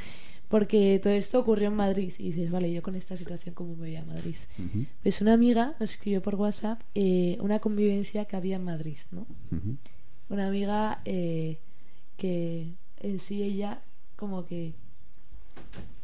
[0.49, 3.81] Porque todo esto ocurrió en Madrid y dices, vale, yo con esta situación, ¿cómo me
[3.81, 4.37] voy a Madrid?
[4.59, 8.97] Ujú, Pues una amiga nos escribió por WhatsApp eh, una convivencia que había en Madrid,
[9.11, 9.27] ¿no?
[9.53, 9.77] ujú.
[10.31, 11.59] Una amiga eh,
[12.17, 13.83] que en sí ella,
[14.17, 14.75] como que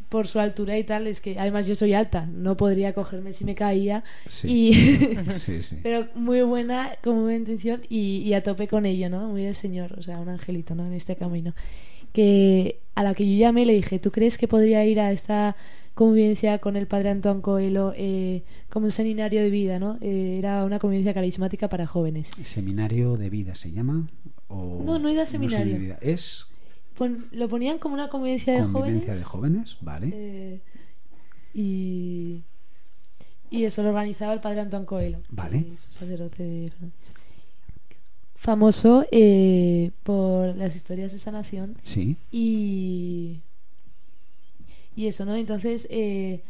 [0.09, 3.45] por su altura y tal, es que además yo soy alta, no podría cogerme si
[3.45, 4.05] me caía.
[4.29, 4.49] Sí.
[4.49, 4.75] Y,
[5.33, 5.79] Sí, sí.
[5.83, 9.29] Pero muy buena, con muy buena intención y, y a tope con ello, ¿no?
[9.29, 10.87] Muy del Señor, o sea, un angelito, ¿no?
[10.87, 11.55] En este camino.
[12.13, 15.57] Que a la que yo llamé le dije, ¿tú crees que podría ir a esta
[15.95, 19.97] convivencia con el padre Antoine Coelho eh, como un seminario de vida, ¿no?
[20.01, 22.31] Eh, era una convivencia carismática para jóvenes.
[22.45, 24.09] ¿Seminario de vida se llama?
[24.49, 25.79] O No, no era seminario.
[25.79, 25.99] vida.
[26.03, 26.47] Es
[26.97, 29.19] Pon- lo ponían como una convivencia de convivencia jóvenes.
[29.19, 30.11] de jóvenes, ¿vale?
[30.15, 30.61] eh,
[31.53, 32.43] y,
[33.51, 35.19] y eso lo organizaba el padre Antoine Coelho.
[35.29, 35.65] Vale.
[35.79, 36.73] sacerdote de
[38.37, 42.17] famoso eh, por las historias de sanación Sí.
[42.31, 43.41] y
[44.97, 46.43] y eso no entonces eh,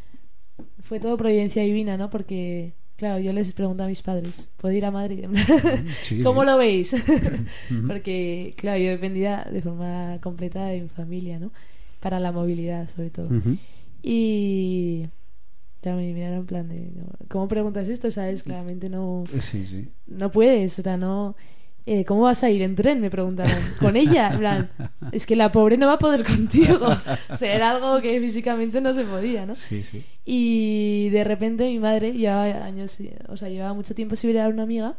[0.82, 2.72] fue todo providencia divina no porque
[3.04, 5.26] claro, yo les pregunto a mis padres, ¿puedo ir a Madrid?
[6.02, 6.46] sí, ¿Cómo sí.
[6.46, 6.96] lo veis?
[7.86, 11.52] Porque, claro, yo dependía de forma completa de mi familia, ¿no?
[12.00, 13.28] Para la movilidad, sobre todo.
[14.02, 15.06] Y...
[15.82, 16.92] Claro, me miraron en plan de...
[17.28, 18.10] ¿Cómo preguntas esto?
[18.10, 18.42] ¿Sabes?
[18.42, 19.24] Claramente no...
[19.38, 19.88] Sí, sí.
[20.06, 21.36] No puedes, o sea, no...
[21.86, 23.00] eh, ¿Cómo vas a ir en tren?
[23.00, 23.56] Me preguntaron.
[23.78, 24.30] ¿Con ella?
[24.32, 24.70] En plan,
[25.12, 26.86] es que la pobre no va a poder contigo.
[27.30, 29.54] O sea, era algo que físicamente no se podía, ¿no?
[29.54, 30.04] Sí, sí.
[30.24, 34.48] Y de repente mi madre llevaba años, o sea, llevaba mucho tiempo sin ver a
[34.48, 34.96] una amiga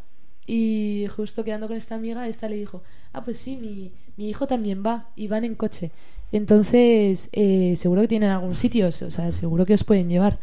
[0.47, 4.45] y justo quedando con esta amiga, esta le dijo, ah, pues sí, mi, mi hijo
[4.45, 5.91] también va y van en coche.
[6.31, 10.37] Entonces, eh, seguro que tienen algún sitio, o sea, seguro que os pueden llevar.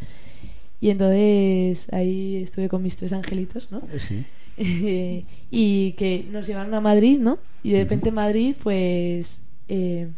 [0.81, 3.83] Y entonces ahí estuve con mis tres angelitos, ¿no?
[3.97, 4.25] Sí.
[4.57, 7.39] Eh, y que nos llevaron a Madrid, ¿no?
[7.63, 10.09] Y de repente Madrid, pues, eh,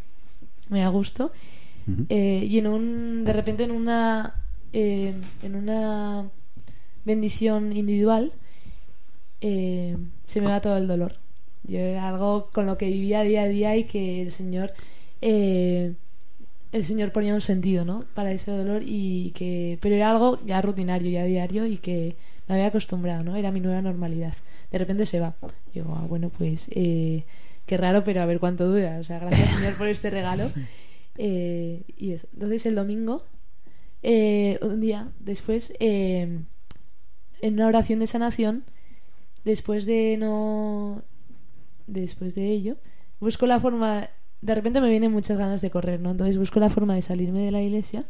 [0.69, 1.33] muy a gusto.
[2.09, 4.35] Eh, y en un, de repente en una,
[4.73, 6.31] eh, en una
[7.05, 8.33] bendición individual,
[9.41, 11.17] eh, se me va todo el dolor.
[11.65, 14.73] Yo era algo con lo que vivía día a día y que el Señor,
[15.21, 15.95] eh,
[16.73, 18.05] el Señor ponía un sentido, ¿no?
[18.15, 22.55] Para ese dolor y que, pero era algo ya rutinario, ya diario y que me
[22.55, 23.37] había acostumbrado, ¿no?
[23.37, 24.35] Era mi nueva normalidad.
[24.71, 25.35] De repente se va.
[25.73, 27.25] Y digo, ah, bueno, pues eh,
[27.67, 28.99] qué raro, pero a ver cuánto dura.
[29.01, 30.45] O sea, gracias Señor por este regalo.
[31.17, 32.27] Eh, y eso.
[32.33, 33.25] Entonces el domingo,
[34.03, 36.41] eh, un día después, eh,
[37.41, 38.65] en una oración de sanación,
[39.45, 41.03] después de no.
[41.87, 42.79] Después de ello,
[43.21, 44.09] busco la forma.
[44.41, 46.11] De repente me vienen muchas ganas de correr, ¿no?
[46.11, 48.07] Entonces busco la forma de salirme de la iglesia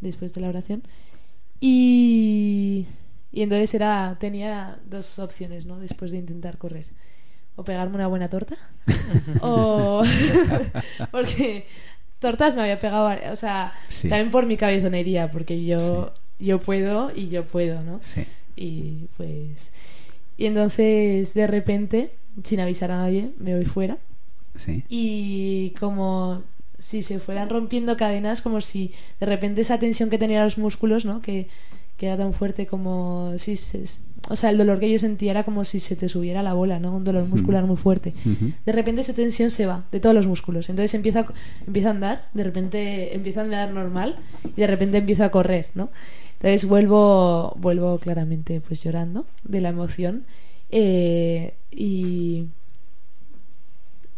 [0.00, 0.82] después de la oración.
[1.60, 2.86] Y.
[3.32, 5.78] Y entonces era, tenía dos opciones, ¿no?
[5.78, 6.86] Después de intentar correr.
[7.56, 8.56] O pegarme una buena torta.
[9.42, 10.02] o.
[11.10, 11.66] porque
[12.18, 13.10] tortas me había pegado.
[13.32, 14.08] O sea, Sí.
[14.08, 18.00] también por mi cabezonería, porque yo, yo puedo y yo puedo, ¿no?
[18.02, 18.24] Sí.
[18.56, 19.72] Y pues.
[20.36, 22.14] Y entonces, de repente,
[22.44, 23.98] sin avisar a nadie, me voy fuera.
[24.56, 24.84] Sí.
[24.88, 26.42] Y como
[26.78, 31.04] si se fueran rompiendo cadenas, como si de repente esa tensión que tenía los músculos,
[31.04, 31.20] ¿no?
[31.20, 31.48] Que,
[32.00, 33.84] que era tan fuerte como si se,
[34.30, 36.80] o sea, el dolor que yo sentía era como si se te subiera la bola,
[36.80, 36.96] ¿no?
[36.96, 38.14] Un dolor muscular muy fuerte.
[38.24, 38.52] Ujú.
[38.64, 40.70] De repente esa tensión se va de todos los músculos.
[40.70, 41.26] Entonces empieza,
[41.66, 45.66] empieza a andar, de repente empieza a andar normal y de repente empiezo a correr,
[45.74, 45.90] ¿no?
[46.38, 50.24] Entonces vuelvo, vuelvo claramente pues llorando de la emoción
[50.70, 52.46] eh, y,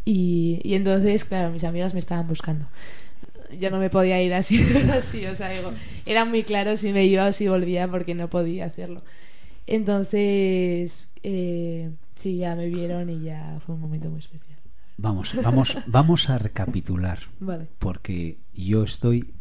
[0.04, 2.66] y, y entonces, claro, mis amigas me estaban buscando.
[3.58, 4.60] Yo no me podía ir así,
[4.92, 5.72] así, o sea, digo,
[6.06, 9.02] era muy claro si me iba o si volvía porque no podía hacerlo.
[9.66, 14.58] Entonces, eh, sí, ya me vieron y ya fue un momento muy especial.
[14.96, 17.18] Vamos, vamos, vamos a recapitular.
[17.40, 17.68] Vale.
[17.78, 19.32] Porque yo estoy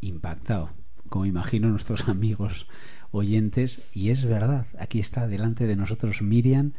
[0.00, 0.70] impactado,
[1.08, 2.66] como imagino nuestros amigos
[3.10, 6.72] oyentes, y es verdad, aquí está delante de nosotros Miriam,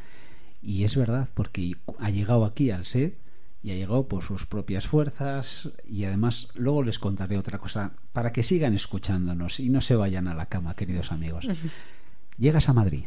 [0.62, 3.18] y es verdad, porque ha llegado aquí al set
[3.64, 8.32] y ha llegado por sus propias fuerzas, y además luego les contaré otra cosa, para
[8.32, 11.48] que sigan escuchándonos y no se vayan a la cama, queridos amigos.
[12.38, 13.06] Llegas a Madrid,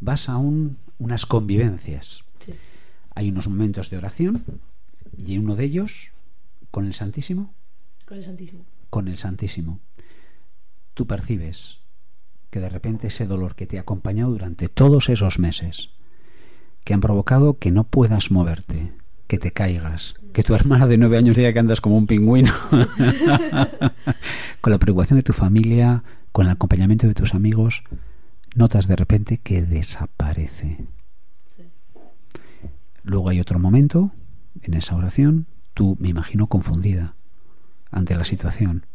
[0.00, 2.52] vas a un, unas convivencias, Sí.
[3.14, 4.44] hay unos momentos de oración
[5.16, 6.12] y uno de ellos
[6.70, 7.54] con el Santísimo,
[8.04, 8.64] Con el Santísimo.
[8.90, 9.78] con el Santísimo.
[10.94, 11.78] Tú percibes
[12.50, 15.90] que de repente ese dolor que te ha acompañado durante todos esos meses,
[16.84, 18.92] que han provocado que no puedas moverte,
[19.26, 22.52] que te caigas, que tu hermana de nueve años diga que andas como un pingüino,
[24.60, 27.84] con la preocupación de tu familia, con el acompañamiento de tus amigos,
[28.54, 30.86] notas de repente que desaparece.
[33.02, 34.12] Luego hay otro momento
[34.62, 37.14] en esa oración, tú me imagino confundida
[37.90, 38.86] ante la situación.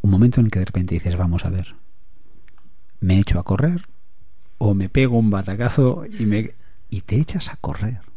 [0.00, 1.74] Un momento en el que de repente dices, vamos a ver,
[3.00, 3.82] me echo a correr
[4.58, 6.54] o me pego un batacazo y me
[6.90, 8.07] y te echas a correr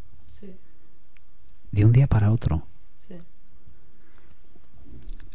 [1.71, 2.65] de un día para otro.
[2.97, 3.15] sí.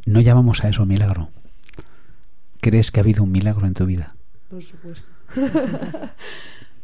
[0.05, 1.31] No llamamos a eso milagro.
[2.61, 4.15] ¿Crees que ha habido un milagro en tu vida?
[4.51, 5.09] Por supuesto.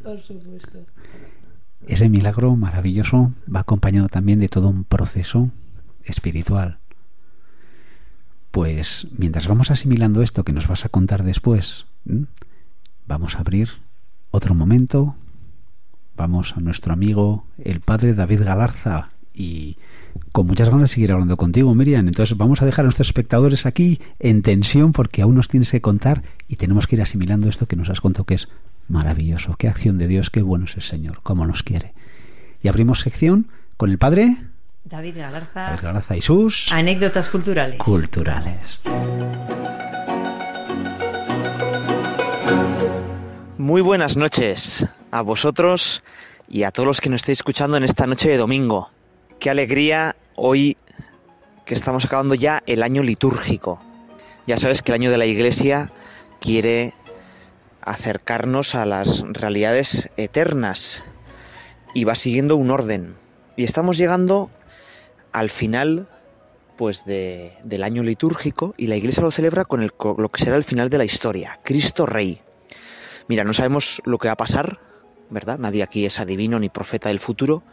[0.02, 0.78] Por supuesto.
[1.86, 5.50] Ese milagro maravilloso va acompañado también de todo un proceso
[6.04, 6.78] espiritual.
[8.50, 12.26] Pues mientras vamos asimilando esto que nos vas a contar después, ¿m?
[13.06, 13.70] vamos a abrir
[14.30, 15.16] otro momento.
[16.16, 19.76] Vamos a nuestro amigo, el padre David Galarza, y
[20.32, 22.06] con muchas ganas de seguir hablando contigo, Miriam.
[22.06, 25.80] Entonces vamos a dejar a nuestros espectadores aquí en tensión porque aún nos tienes que
[25.80, 28.48] contar y tenemos que ir asimilando esto que nos has contado que es
[28.88, 29.54] maravilloso.
[29.58, 31.94] Qué acción de Dios, qué bueno es el Señor, cómo nos quiere.
[32.62, 34.36] Y abrimos sección con el padre
[34.84, 35.60] David Galarza.
[35.60, 37.78] David Galarza y sus Anécdotas culturales.
[37.78, 38.80] culturales.
[43.58, 46.02] Muy buenas noches a vosotros
[46.48, 48.90] y a todos los que nos estáis escuchando en esta noche de domingo.
[49.42, 50.76] Qué alegría hoy
[51.66, 53.82] que estamos acabando ya el año litúrgico.
[54.46, 55.90] Ya sabes que el año de la Iglesia
[56.40, 56.94] quiere
[57.80, 61.02] acercarnos a las realidades eternas
[61.92, 63.16] y va siguiendo un orden.
[63.56, 64.48] Y estamos llegando
[65.32, 66.08] al final
[66.76, 70.40] pues de- del año litúrgico y la Iglesia lo celebra con el, co- lo que
[70.44, 72.40] será el final de la historia, Cristo Rey.
[73.26, 74.78] Mira, no sabemos lo que va a pasar,
[75.30, 75.58] ¿verdad?
[75.58, 77.64] Nadie aquí es adivino ni profeta del futuro,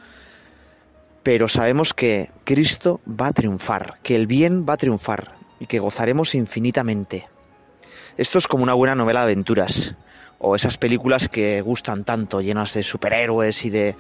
[1.30, 5.78] pero sabemos que Cristo va a triunfar, que el bien va a triunfar y que
[5.78, 7.30] gozaremos infinitamente.
[8.18, 9.96] Esto es como una buena novela de aventuras
[10.40, 13.96] o esas películas que gustan tanto, llenas de superhéroes y de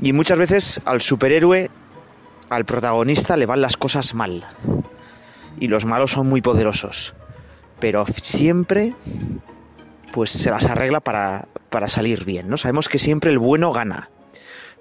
[0.00, 1.68] y muchas veces al superhéroe,
[2.48, 4.44] al protagonista le van las cosas mal.
[5.58, 7.16] Y los malos son muy poderosos,
[7.80, 8.94] pero siempre
[10.12, 12.56] pues se las arregla para, para salir bien, ¿no?
[12.56, 14.10] Sabemos que siempre el bueno gana.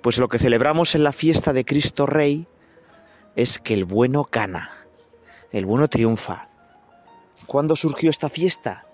[0.06, 2.46] Pues lo que celebramos en la fiesta de Cristo Rey
[3.36, 4.70] es que el bueno gana,
[5.52, 6.48] el bueno triunfa.
[7.48, 8.86] ¿Cuándo surgió esta fiesta?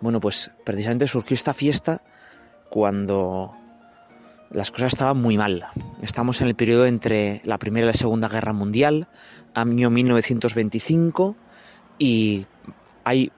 [0.00, 2.00] Bueno, pues precisamente surgió esta fiesta
[2.70, 3.52] cuando
[4.52, 5.66] las cosas estaban muy mal.
[6.00, 9.08] Estamos en el periodo entre la Primera y la Segunda Guerra Mundial,
[9.54, 11.34] año 1925,
[11.98, 12.46] y
[13.02, 13.32] hay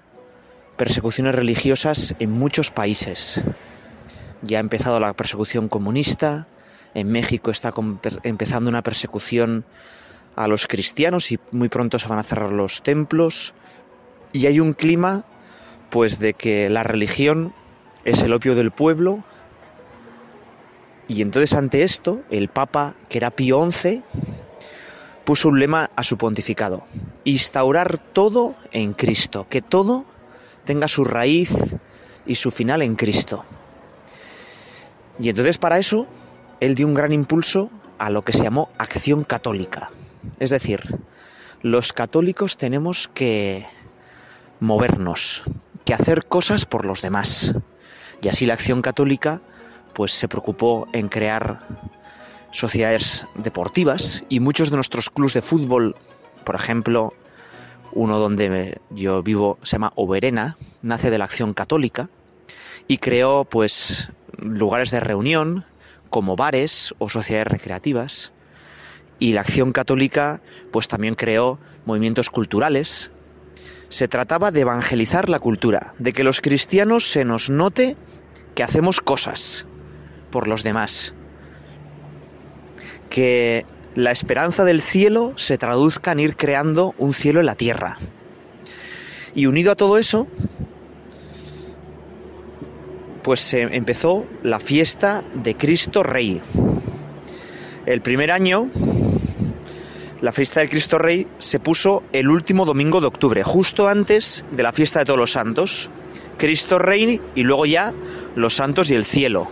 [0.77, 3.43] persecuciones religiosas en muchos países.
[4.43, 6.49] Ya ha empezado la persecución comunista,
[6.95, 7.75] en México está
[8.23, 9.65] empezando una persecución
[10.37, 13.55] a los cristianos y muy pronto se van a cerrar los templos.
[14.33, 15.25] Y hay un clima
[15.91, 17.53] pues de que la religión
[18.05, 19.23] es el opio del pueblo.
[21.09, 24.03] Y entonces ante esto el Papa, que era Pío XI,
[25.25, 26.85] puso un lema a su pontificado,
[27.25, 30.05] instaurar todo en Cristo, que todo
[30.65, 31.77] tenga su raíz
[32.27, 33.45] y su final en Cristo.
[35.19, 36.07] Y entonces para eso
[36.65, 39.91] él dio un gran impulso a lo que se llamó acción católica.
[40.39, 40.81] Es decir,
[41.63, 43.67] los católicos tenemos que
[44.61, 45.45] movernos,
[45.85, 47.55] que hacer cosas por los demás.
[48.23, 49.43] Y así la acción católica
[49.93, 51.61] pues se preocupó en crear
[52.51, 55.97] sociedades deportivas y muchos de nuestros clubes de fútbol,
[56.45, 57.13] por ejemplo,
[57.93, 62.09] uno donde yo vivo se llama Oberena, nace de la acción católica
[62.89, 65.65] y creó pues lugares de reunión
[66.15, 68.33] como bares o sociedades recreativas
[69.19, 73.11] y la acción católica pues también creó movimientos culturales.
[73.89, 77.97] Se trataba de evangelizar la cultura, de que los cristianos se nos note
[78.55, 79.67] que hacemos cosas
[80.31, 81.17] por los demás.
[83.11, 87.99] Que la esperanza del cielo se traduzca en ir creando un cielo en la tierra.
[89.35, 90.29] Y unido a todo eso,
[93.25, 96.43] pues se empezó la fiesta de Cristo Rey.
[97.87, 98.69] El primer año,
[100.21, 104.63] la fiesta del Cristo Rey se puso el último domingo de octubre, justo antes de
[104.63, 105.91] la fiesta de todos los santos.
[106.37, 107.95] Cristo Rey y luego ya
[108.37, 109.49] los santos y el cielo.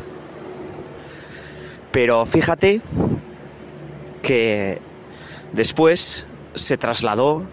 [1.92, 2.82] Pero fíjate
[4.20, 4.80] que
[5.54, 7.46] después se trasladó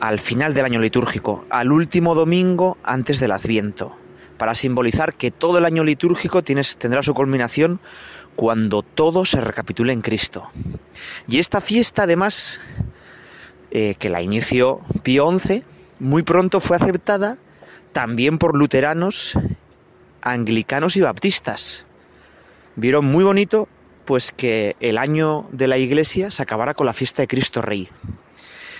[0.00, 3.96] al final del año litúrgico, al último domingo antes del Adviento,
[4.38, 7.80] para simbolizar que todo el año litúrgico tendrá su culminación
[8.34, 10.50] cuando todo se recapitule en Cristo.
[11.26, 12.60] Y esta fiesta, además,
[13.70, 15.64] eh, que la inició Pío XI,
[15.98, 17.38] muy pronto fue aceptada
[17.92, 19.38] también por luteranos,
[20.20, 21.86] anglicanos y baptistas.
[22.76, 23.68] Vieron muy bonito
[24.04, 27.88] pues que el año de la iglesia se acabara con la fiesta de Cristo Rey.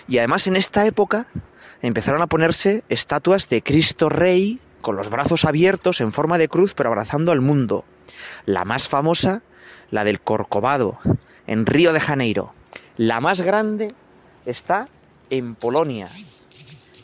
[0.06, 1.26] Y además en esta época
[1.82, 6.72] empezaron a ponerse estatuas de Cristo Rey con los brazos abiertos en forma de cruz
[6.72, 7.84] pero abrazando al mundo.
[8.44, 9.42] La más famosa,
[9.90, 11.00] la del Corcovado,
[11.48, 12.54] en Río de Janeiro.
[12.96, 13.92] La más grande
[14.44, 14.86] está
[15.28, 16.08] en Polonia.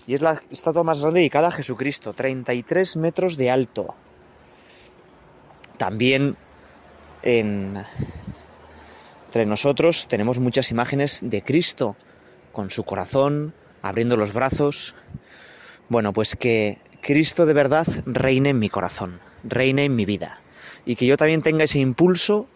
[0.06, 3.96] Y es la estatua más grande dedicada a Jesucristo, 33 metros de alto.
[5.76, 6.36] También
[7.24, 7.84] en,
[9.26, 11.96] entre nosotros tenemos muchas imágenes de Cristo
[12.52, 13.52] con su corazón,
[13.82, 14.94] abriendo los brazos.
[15.88, 20.40] Bueno, pues que Cristo de verdad reine en mi corazón, reine en mi vida.
[20.86, 22.46] Y que yo también tenga ese impulso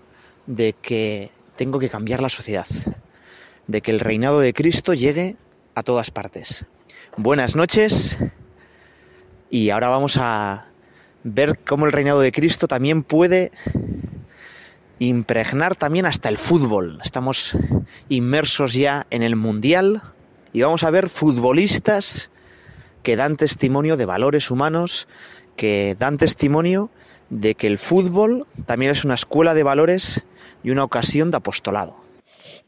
[0.47, 2.67] de que tengo que cambiar la sociedad,
[3.67, 5.37] de que el reinado de Cristo llegue
[5.75, 6.65] a todas partes.
[7.17, 8.19] Buenas noches
[9.51, 10.67] y ahora vamos a
[11.25, 13.51] ver cómo el reinado de Cristo también puede
[15.01, 17.01] impregnar también hasta el fútbol.
[17.03, 17.57] Estamos
[18.09, 20.03] inmersos ya en el Mundial
[20.53, 22.31] y vamos a ver futbolistas
[23.07, 25.07] que dan testimonio de valores humanos,
[25.55, 26.91] que dan testimonio
[27.31, 30.25] de que el fútbol también es una escuela de valores
[30.65, 31.95] y una ocasión de apostolado.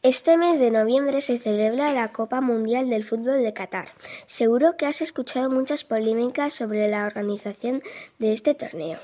[0.01, 3.89] Este mes de noviembre se celebra la Copa Mundial del Fútbol de Qatar.
[4.27, 7.83] Seguro que has escuchado muchas polémicas sobre la organización
[8.17, 8.97] de este torneo.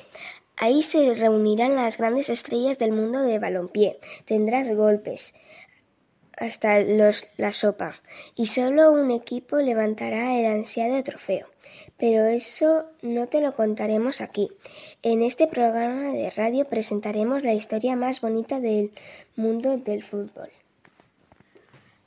[0.56, 4.00] Ahí se reunirán las grandes estrellas del mundo de balompié.
[4.24, 5.34] Tendrás golpes
[6.38, 7.96] hasta los, la sopa
[8.36, 11.48] y solo un equipo levantará el ansiado trofeo.
[11.98, 14.50] Pero eso no te lo contaremos aquí.
[15.02, 18.92] En este programa de radio presentaremos la historia más bonita del
[19.36, 20.50] mundo del fútbol.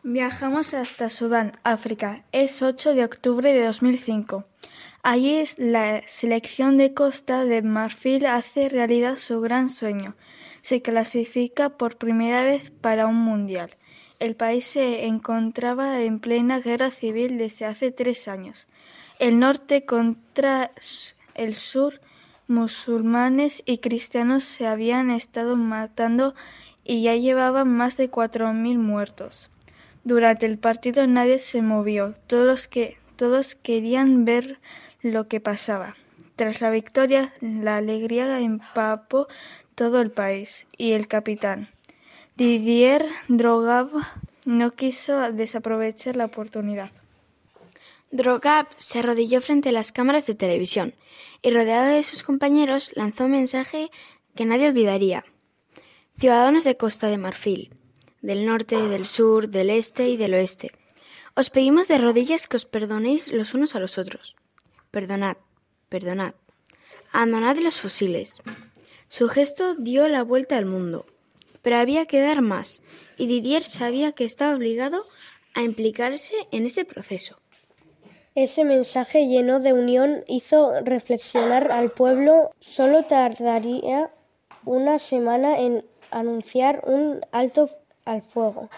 [0.04, 2.24] Viajamos hasta Sudán, África.
[2.32, 4.44] Es 8 de octubre de 2005.
[5.02, 10.14] Allí la selección de Costa de Marfil hace realidad su gran sueño.
[10.60, 13.70] Se clasifica por primera vez para un mundial.
[14.18, 18.66] El país se encontraba en plena guerra civil desde hace tres años.
[19.20, 20.72] El norte contra
[21.34, 22.00] el sur,
[22.48, 26.34] musulmanes y cristianos se habían estado matando
[26.82, 29.50] y ya llevaban más de cuatro mil muertos.
[30.02, 34.58] Durante el partido nadie se movió, todos, que, todos querían ver
[35.00, 35.96] lo que pasaba.
[36.34, 39.28] Tras la victoria, la alegría empapó
[39.74, 41.68] todo el país y el capitán.
[42.38, 43.90] Didier Drogba
[44.46, 46.92] no quiso desaprovechar la oportunidad.
[48.12, 50.94] Drogab se arrodilló frente a las cámaras de televisión
[51.42, 53.90] y rodeado de sus compañeros lanzó un mensaje
[54.36, 55.24] que nadie olvidaría.
[56.16, 57.74] Ciudadanos de Costa de Marfil,
[58.22, 60.70] del norte, del sur, del este y del oeste,
[61.34, 64.36] os pedimos de rodillas que os perdonéis los unos a los otros.
[64.92, 65.38] Perdonad,
[65.88, 66.34] perdonad.
[67.10, 68.40] Abandonad los fusiles.
[69.08, 71.04] Su gesto dio la vuelta al mundo,
[71.68, 72.80] pero había que dar más,
[73.18, 75.04] y Didier sabía que estaba obligado
[75.54, 77.36] a implicarse en este proceso.
[78.34, 82.52] Ese mensaje lleno de unión hizo reflexionar al pueblo.
[82.58, 84.10] Solo tardaría
[84.64, 87.68] una semana en anunciar un alto
[88.06, 88.70] al fuego.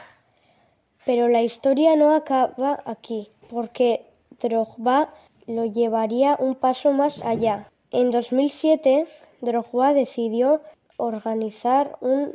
[1.07, 4.05] Pero la historia no acaba aquí, porque
[4.41, 5.15] Drogba
[5.47, 7.71] lo llevaría un paso más allá.
[7.93, 9.07] En 2007,
[9.43, 10.61] Drogba decidió
[10.97, 12.35] organizar un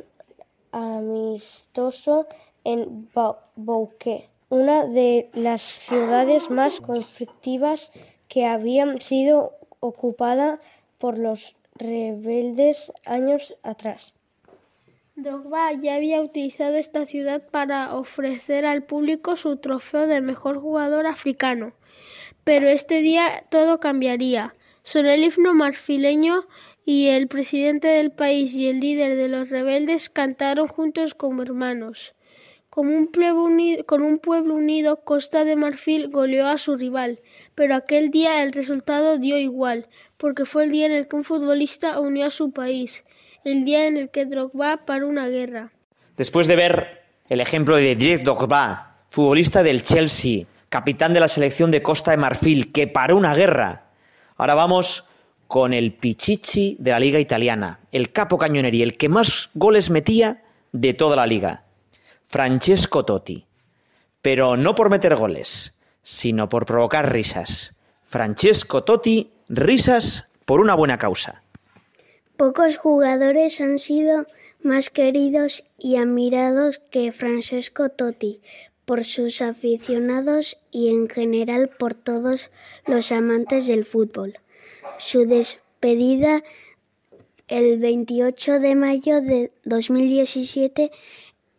[0.76, 2.26] amistoso
[2.64, 3.08] en
[3.56, 7.92] Bouquet, una de las ciudades más conflictivas
[8.28, 10.60] que habían sido ocupada
[10.98, 14.12] por los rebeldes años atrás.
[15.14, 21.06] Drogba ya había utilizado esta ciudad para ofrecer al público su trofeo de mejor jugador
[21.06, 21.72] africano.
[22.44, 24.54] Pero este día todo cambiaría.
[24.82, 26.44] Son el himno marfileño
[26.88, 32.14] y el presidente del país y el líder de los rebeldes cantaron juntos como hermanos.
[32.70, 37.18] Con un, unido, con un pueblo unido, Costa de Marfil goleó a su rival,
[37.56, 41.24] pero aquel día el resultado dio igual, porque fue el día en el que un
[41.24, 43.04] futbolista unió a su país,
[43.44, 45.72] el día en el que Drogba paró una guerra.
[46.16, 51.72] Después de ver el ejemplo de Didier Drogba, futbolista del Chelsea, capitán de la selección
[51.72, 53.86] de Costa de Marfil, que paró una guerra,
[54.36, 55.08] ahora vamos
[55.46, 60.42] con el Pichichi de la liga italiana, el capo cañoneri, el que más goles metía
[60.72, 61.64] de toda la liga,
[62.24, 63.46] Francesco Totti.
[64.22, 67.76] Pero no por meter goles, sino por provocar risas.
[68.04, 71.42] Francesco Totti, risas por una buena causa.
[72.36, 74.26] Pocos jugadores han sido
[74.62, 78.40] más queridos y admirados que Francesco Totti
[78.84, 82.50] por sus aficionados y en general por todos
[82.86, 84.38] los amantes del fútbol.
[84.98, 86.42] Su despedida
[87.48, 90.90] el 28 de mayo de 2017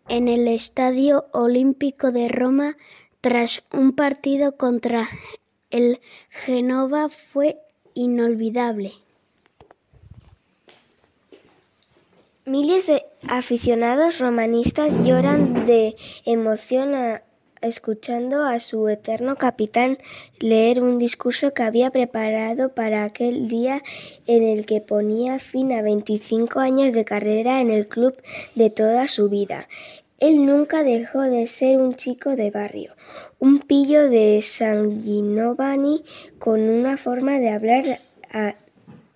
[0.10, 2.78] en el Estadio Olímpico de Roma
[3.22, 5.08] tras un partido contra
[5.70, 6.00] el
[6.30, 7.58] Genova fue
[7.94, 8.92] inolvidable.
[12.46, 17.24] Miles de aficionados romanistas lloran de emoción a,
[17.62, 19.98] escuchando a su eterno capitán
[20.40, 23.82] leer un discurso que había preparado para aquel día
[24.26, 28.16] en el que ponía fin a 25 años de carrera en el club
[28.56, 29.68] de toda su vida.
[30.20, 32.94] Él nunca dejó de ser un chico de barrio,
[33.40, 36.04] un pillo de Sanguinovani
[36.40, 38.00] con una forma de hablar
[38.32, 38.56] a,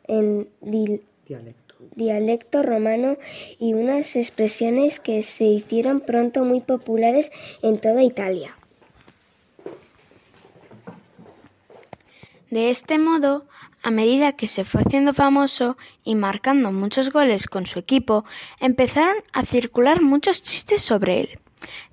[0.08, 1.61] en dialecto
[1.96, 3.18] dialecto romano
[3.60, 7.32] y unas expresiones que se hicieron pronto muy populares
[7.62, 8.56] en toda Italia.
[12.50, 13.46] De este modo,
[13.82, 18.26] a medida que se fue haciendo famoso y marcando muchos goles con su equipo,
[18.60, 21.40] empezaron a circular muchos chistes sobre él,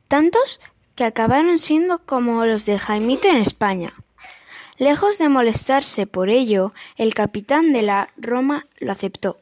[0.09, 0.61] tantos
[0.97, 3.95] que acabaron siendo como los de Jaimito en España.
[4.79, 9.39] Lejos de molestarse por ello, el capitán de la Roma lo aceptó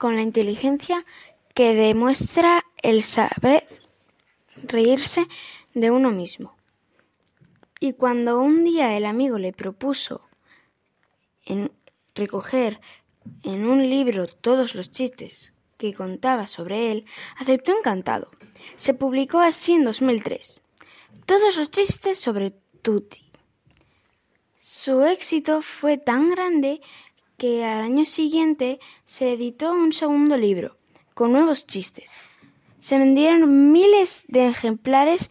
[0.00, 1.04] con la inteligencia
[1.52, 3.62] que demuestra el saber
[4.62, 5.26] reírse
[5.74, 6.56] de uno mismo.
[7.80, 10.22] Y cuando un día el amigo le propuso
[11.44, 11.70] en
[12.14, 12.80] recoger
[13.42, 17.04] en un libro todos los chistes que contaba sobre él,
[17.36, 18.30] aceptó encantado.
[18.76, 20.62] Se publicó así en 2003.
[21.26, 23.30] Todos los chistes sobre Tutti.
[24.56, 26.80] Su éxito fue tan grande
[27.40, 30.76] que al año siguiente se editó un segundo libro,
[31.14, 32.12] con nuevos chistes.
[32.80, 35.30] Se vendieron miles de ejemplares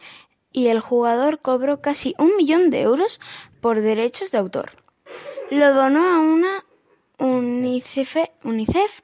[0.50, 3.20] y el jugador cobró casi un millón de euros
[3.60, 4.72] por derechos de autor.
[5.52, 6.64] Lo donó a una
[7.18, 9.02] UNICEF, UNICEF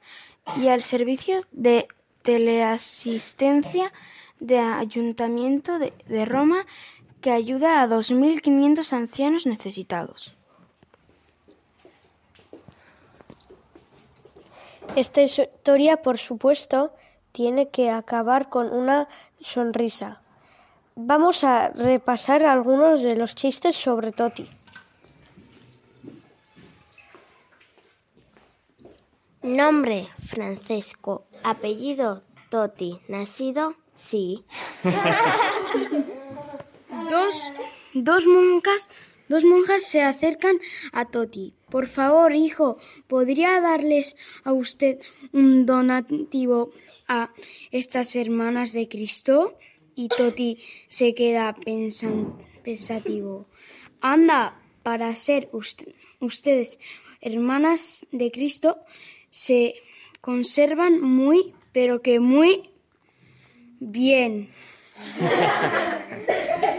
[0.57, 1.87] y al servicio de
[2.23, 3.93] teleasistencia
[4.41, 6.65] de Ayuntamiento de, de Roma
[7.21, 10.36] que ayuda a 2.500 ancianos necesitados.
[14.97, 16.91] Esta historia, por supuesto,
[17.31, 19.07] tiene que acabar con una
[19.39, 20.23] sonrisa.
[20.95, 24.49] Vamos a repasar algunos de los chistes sobre Toti.
[29.43, 31.27] Nombre Francesco.
[31.43, 32.99] Apellido Toti.
[33.07, 34.45] Nacido sí.
[37.11, 37.51] Dos,
[37.93, 38.89] dos monjas,
[39.29, 40.57] dos monjas se acercan
[40.91, 41.53] a Toti.
[41.69, 44.99] Por favor, hijo, ¿podría darles a usted
[45.33, 46.71] un donativo
[47.07, 47.31] a
[47.71, 49.57] estas hermanas de Cristo?
[49.95, 50.57] Y Toti
[50.87, 51.55] se queda
[52.63, 53.47] pensativo.
[53.99, 56.79] Anda, para ser usted- ustedes
[57.19, 58.77] hermanas de Cristo,
[59.29, 59.73] se
[60.21, 62.69] conservan muy, pero que muy
[63.79, 64.49] bien.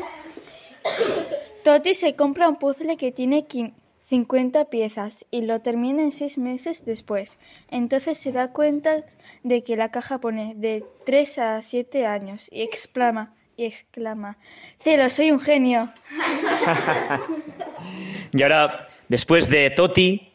[1.68, 3.74] Toti se compra un puzzle que tiene quin-
[4.08, 7.38] 50 piezas y lo termina en seis meses después.
[7.70, 9.04] Entonces se da cuenta
[9.42, 14.38] de que la caja pone de 3 a 7 años y exclama, y exclama,
[14.78, 15.92] ¡Cielo, soy un genio!
[18.32, 20.32] Y ahora, después de Toti,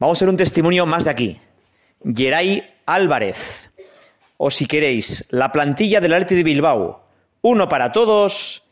[0.00, 1.40] vamos a ver un testimonio más de aquí.
[2.04, 3.70] Geray Álvarez.
[4.36, 7.04] O si queréis, la plantilla del Arte de Bilbao.
[7.42, 8.64] Uno para todos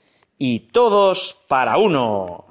[0.43, 2.47] y todos para uno.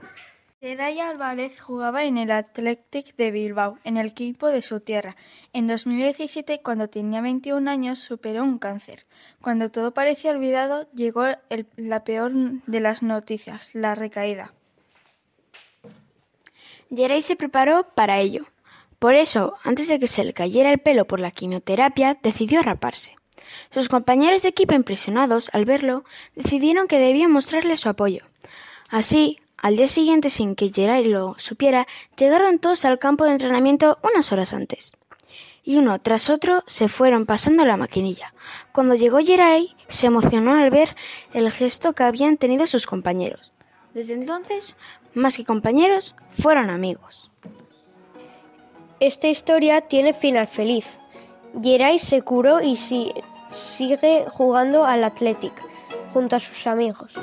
[0.61, 5.15] Geray Álvarez jugaba en el Athletic de Bilbao, en el equipo de su tierra.
[5.53, 9.07] En 2017, cuando tenía 21 años, superó un cáncer.
[9.41, 14.53] Cuando todo parecía olvidado, llegó el- la peor de las noticias, la recaída.
[16.95, 18.45] Geray se preparó para ello.
[18.99, 23.15] Por eso, antes de que se le cayera el pelo por la quimioterapia, decidió raparse.
[23.71, 26.03] Sus compañeros de equipo, impresionados al verlo,
[26.35, 28.25] decidieron que debían mostrarle su apoyo.
[28.89, 31.85] Así, al día siguiente, sin que Geray lo supiera,
[32.17, 34.93] llegaron todos al campo de entrenamiento unas horas antes.
[35.63, 38.33] Y uno tras otro se fueron pasando la maquinilla.
[38.71, 40.95] Cuando llegó Geray, se emocionó al ver
[41.33, 43.53] el gesto que habían tenido sus compañeros.
[43.93, 44.75] Desde entonces,
[45.13, 47.29] más que compañeros, fueron amigos.
[48.99, 50.99] Esta historia tiene final feliz.
[51.61, 53.13] Geray se curó y si-
[53.51, 55.53] sigue jugando al Athletic
[56.13, 57.19] junto a sus amigos.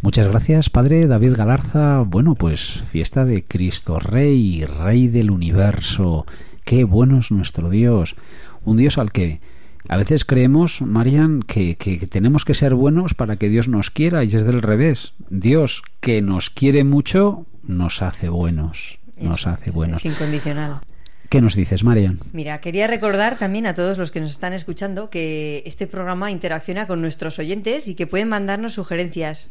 [0.00, 2.00] Muchas gracias, Padre David Galarza.
[2.04, 6.26] Bueno, pues fiesta de Cristo Rey, Rey del universo.
[6.64, 8.16] Qué bueno es nuestro Dios.
[8.64, 9.40] Un Dios al que
[9.88, 13.90] a veces creemos, Marian, que, que- que tenemos que ser buenos para que Dios nos
[13.90, 15.14] quiera y es del revés.
[15.30, 18.98] Dios que nos quiere mucho nos hace buenos.
[19.16, 20.04] Nos Eso, hace buenos.
[20.04, 20.80] Es incondicional.
[21.32, 22.18] ¿Qué nos dices, Marian?
[22.34, 26.86] Mira, quería recordar también a todos los que nos están escuchando que este programa interacciona
[26.86, 29.50] con nuestros oyentes y que pueden mandarnos sugerencias.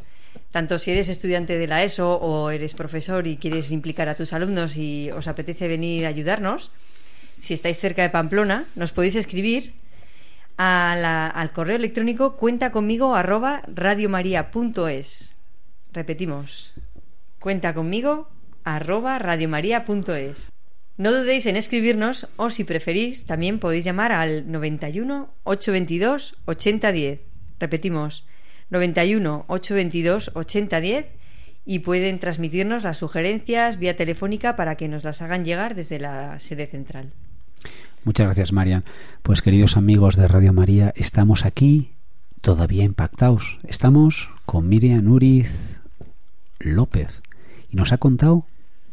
[0.52, 4.32] Tanto si eres estudiante de la ESO o eres profesor y quieres implicar a tus
[4.32, 6.72] alumnos y os apetece venir a ayudarnos,
[7.40, 9.74] si estáis cerca de Pamplona, nos podéis escribir
[10.58, 15.36] al correo electrónico cuenta arroba radiomaria.es.
[15.92, 16.76] Repetimos,
[17.40, 17.74] cuenta
[18.66, 19.18] arroba.
[21.02, 27.22] No dudéis en escribirnos o si preferís también podéis llamar al 91 822 8010.
[27.60, 28.28] Repetimos,
[28.70, 31.08] 91 822 8010
[31.66, 36.38] y pueden transmitirnos las sugerencias vía telefónica para que nos las hagan llegar desde la
[36.38, 37.14] sede central.
[38.04, 38.84] Muchas gracias, Marian.
[39.24, 41.94] Pues queridos amigos de Radio María, estamos aquí
[42.42, 43.58] todavía impactados.
[43.68, 45.50] Estamos con Miriam Uriz
[46.60, 47.24] López
[47.72, 48.46] y nos ha contado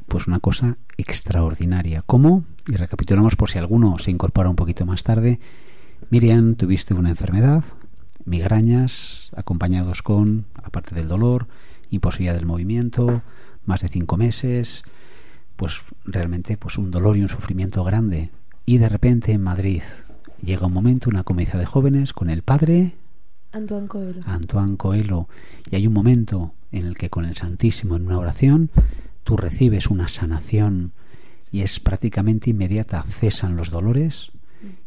[0.08, 2.02] pues una cosa extraordinaria.
[2.06, 2.44] ¿Cómo?
[2.66, 5.38] Y recapitulamos por si alguno se incorpora un poquito más tarde.
[6.10, 7.64] Miriam, tuviste una enfermedad,
[8.24, 11.48] migrañas, acompañados con, aparte del dolor,
[11.90, 13.22] imposibilidad del movimiento,
[13.64, 14.82] más de cinco meses.
[15.56, 18.30] pues realmente pues un dolor y un sufrimiento grande.
[18.64, 19.82] Y de repente en Madrid
[20.40, 22.94] llega un momento, una comedia de jóvenes con el padre
[23.52, 24.22] Antoine Coelho.
[24.26, 25.28] Antoine Coelho
[25.70, 28.70] y hay un momento en el que con el Santísimo en una oración
[29.28, 30.94] tú recibes una sanación
[31.52, 34.32] y es prácticamente inmediata, cesan los dolores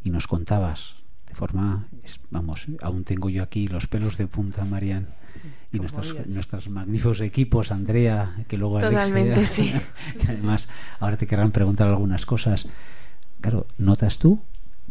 [0.03, 0.95] y nos contabas
[1.27, 1.87] de forma,
[2.31, 5.05] vamos, aún tengo yo aquí los pelos de punta, Marian,
[5.71, 9.71] y nuestros, nuestros magníficos equipos, Andrea, que luego Totalmente, sí.
[10.19, 10.69] que además
[10.99, 12.65] ahora te querrán preguntar algunas cosas.
[13.41, 14.41] Claro, ¿notas tú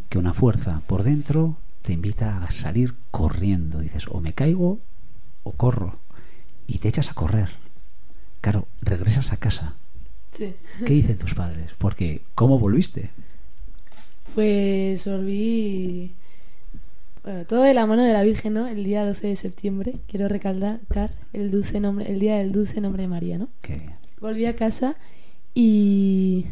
[0.09, 3.81] que una fuerza por dentro te invita a salir corriendo?
[3.81, 4.79] Dices, o me caigo
[5.43, 5.99] o corro.
[6.69, 7.49] Y te echas a correr.
[8.41, 9.75] Claro, regresas a casa.
[10.33, 10.55] Sí.
[10.87, 11.73] ¿Qué dicen tus padres?
[11.79, 13.11] Porque, ¿cómo volviste?
[14.35, 16.13] Pues volví.
[17.23, 18.67] Bueno, todo de la mano de la Virgen, ¿no?
[18.67, 19.95] El día 12 de septiembre.
[20.09, 23.49] Quiero recalcar el dulce nombre, el día del dulce nombre de María, ¿no?
[24.21, 24.97] Volví a casa
[25.55, 26.47] y.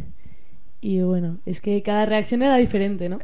[0.81, 3.19] Y bueno, es que cada reacción era diferente, ¿no?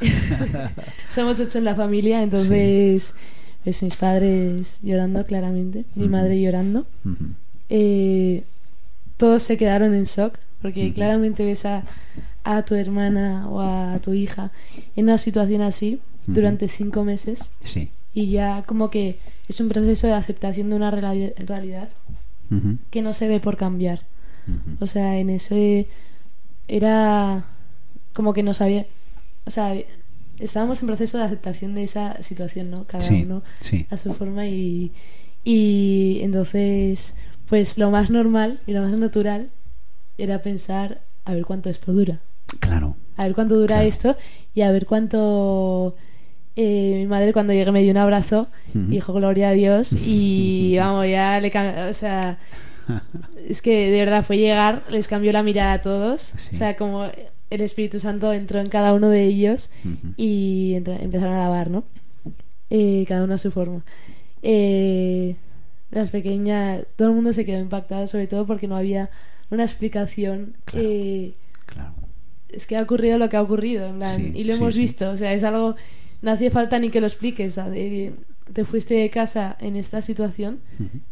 [1.08, 3.14] Somos ocho en la familia, entonces.
[3.62, 6.86] Pues mis padres llorando claramente, mi madre llorando.
[7.70, 8.42] Eh,
[9.16, 11.84] todos se quedaron en shock porque claramente ves a,
[12.44, 14.50] a tu hermana o a tu hija
[14.96, 17.88] en una situación así durante cinco meses Sí.
[18.12, 19.18] y ya como que
[19.48, 21.88] es un proceso de aceptación de una reali- realidad
[22.90, 24.02] que no se ve por cambiar.
[24.80, 25.86] O sea, en ese
[26.68, 27.44] era
[28.12, 28.86] como que no sabía,
[29.46, 29.74] o sea,
[30.38, 32.84] estábamos en proceso de aceptación de esa situación, ¿no?
[32.84, 33.86] Cada Sí, uno sí.
[33.90, 34.90] a su forma y,
[35.44, 37.14] y entonces,
[37.50, 39.48] pues lo más normal y lo más natural
[40.16, 42.20] era pensar a ver cuánto esto dura.
[42.60, 42.96] Claro.
[43.16, 44.16] A ver cuánto dura esto
[44.54, 45.94] y a ver cuánto...
[46.56, 51.06] eh, mi madre cuando llegué me dio un abrazo dijo gloria a Dios y vamos,
[51.06, 52.38] ya le cam- o sea,
[53.48, 57.04] es que de verdad fue llegar, les cambió la mirada a todos, o sea, como
[57.50, 59.70] el Espíritu Santo entró en cada uno de ellos
[60.16, 61.82] y entra- empezaron a alabar, ¿no?
[62.70, 63.82] Eh, cada uno a su forma.
[64.42, 65.34] Eh,
[65.90, 69.10] las pequeñas, todo el mundo se quedó impactado, sobre todo porque no había
[69.50, 70.54] una explicación.
[70.72, 71.34] eh,
[72.48, 74.74] Es que ha ocurrido lo que ha ocurrido, en plan, Sí, y lo sí, hemos
[74.74, 74.80] sí.
[74.80, 75.76] visto, o sea, es algo,
[76.22, 77.58] no hacía falta ni que lo expliques,
[78.52, 80.58] te fuiste de casa en esta situación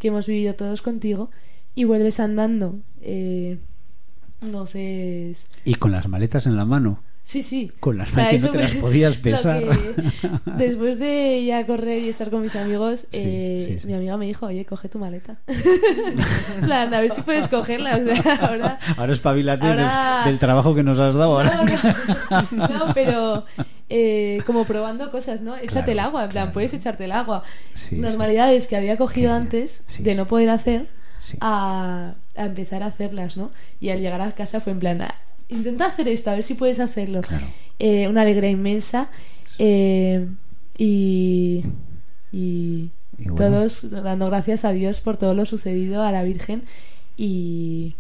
[0.01, 1.31] que hemos vivido todos contigo
[1.77, 2.81] y vuelves andando.
[3.01, 3.59] eh,
[4.41, 7.03] entonces, Y con las maletas en la mano.
[7.29, 7.71] Sí, sí.
[7.79, 9.63] Con las O sea, no te las podías pesar.
[9.63, 10.03] que-
[10.57, 13.87] después de ya correr y estar con mis amigos, eh, sí, sí.
[13.87, 15.37] mi amiga me dijo, oye, coge tu maleta.
[15.47, 17.97] En plan, a ver si puedes cogerla.
[17.99, 18.79] O sea, ahora...
[18.97, 21.65] Ahora espabilate del- Ahora- del, trabajo que nos has dado ahora.
[22.51, 23.45] No, pero
[23.91, 25.55] eh, como probando cosas, ¿no?
[25.55, 27.43] Échate el agua, en plan, puedes echarte el agua.
[27.93, 30.87] Normalidades que había cogido antes de no poder hacer
[31.43, 33.51] a, a empezar a hacerlas, ¿no?
[33.81, 35.15] Y al llegar a casa fue en plan, "Ah,
[35.49, 37.23] intenta hacer esto, a ver si puedes hacerlo.
[37.79, 39.09] Eh, una alegría inmensa
[39.59, 40.27] eh,
[40.77, 41.63] y,
[42.33, 43.35] y, Y bueno.
[43.37, 46.65] todos dando gracias a Dios por todo lo sucedido, a la Virgen
[47.17, 47.95] y...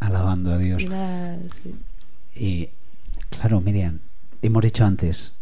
[0.00, 0.82] Alabando a Dios.
[0.82, 1.74] y nada, sí.
[2.34, 2.68] Y
[3.30, 4.00] claro, Miriam,
[4.42, 5.34] hemos dicho antes,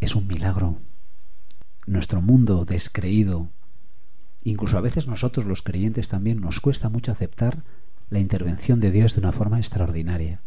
[0.00, 0.78] es un milagro.
[1.86, 3.48] Nuestro mundo descreído,
[4.44, 7.62] incluso a veces nosotros los creyentes también, nos cuesta mucho aceptar
[8.10, 10.40] la intervención de Dios de una forma extraordinaria.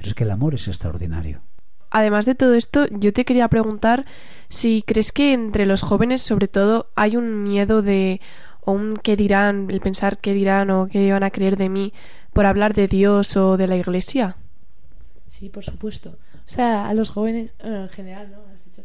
[0.00, 1.42] Pero es que el amor es extraordinario.
[1.90, 4.06] Además de todo esto, yo te quería preguntar
[4.48, 8.22] si crees que entre los jóvenes, sobre todo, hay un miedo de
[8.62, 11.92] o un qué dirán, el pensar qué dirán o qué van a creer de mí
[12.32, 14.38] por hablar de Dios o de la Iglesia.
[15.26, 16.16] Sí, por supuesto.
[16.46, 18.38] O sea, a los jóvenes, bueno, en general, ¿no?
[18.54, 18.82] Has dicho.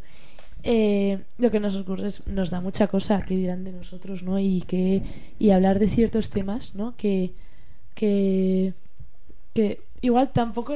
[0.63, 4.37] Eh, lo que nos ocurre es, nos da mucha cosa que dirán de nosotros, ¿no?
[4.37, 5.01] Y que
[5.39, 6.93] y hablar de ciertos temas, ¿no?
[6.97, 7.31] Que
[7.93, 8.73] que
[9.53, 10.75] que igual tampoco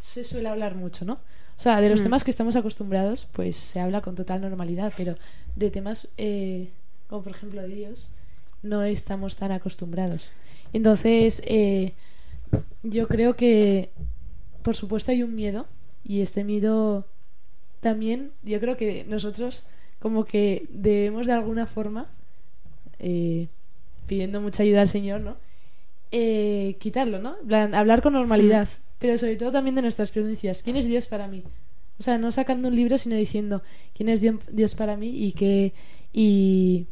[0.00, 1.14] se suele hablar mucho, ¿no?
[1.14, 2.04] O sea, de los Mm.
[2.04, 5.16] temas que estamos acostumbrados, pues se habla con total normalidad, pero
[5.56, 6.70] de temas eh,
[7.06, 8.12] como por ejemplo de Dios,
[8.62, 10.30] no estamos tan acostumbrados.
[10.72, 11.92] Entonces, eh,
[12.82, 13.90] yo creo que,
[14.62, 15.66] por supuesto, hay un miedo,
[16.04, 17.06] y este miedo
[17.80, 19.64] también, yo creo que nosotros,
[19.98, 22.06] como que debemos de alguna forma,
[23.00, 23.48] eh,
[24.06, 25.36] pidiendo mucha ayuda al Señor, ¿no?
[26.12, 27.36] Eh, quitarlo, ¿no?
[27.76, 28.68] Hablar con normalidad,
[29.00, 30.62] pero sobre todo también de nuestras experiencias.
[30.62, 31.42] ¿Quién es Dios para mí?
[31.98, 33.62] O sea, no sacando un libro, sino diciendo
[33.94, 35.72] quién es Dio- Dios para mí y que.
[36.12, 36.86] Y.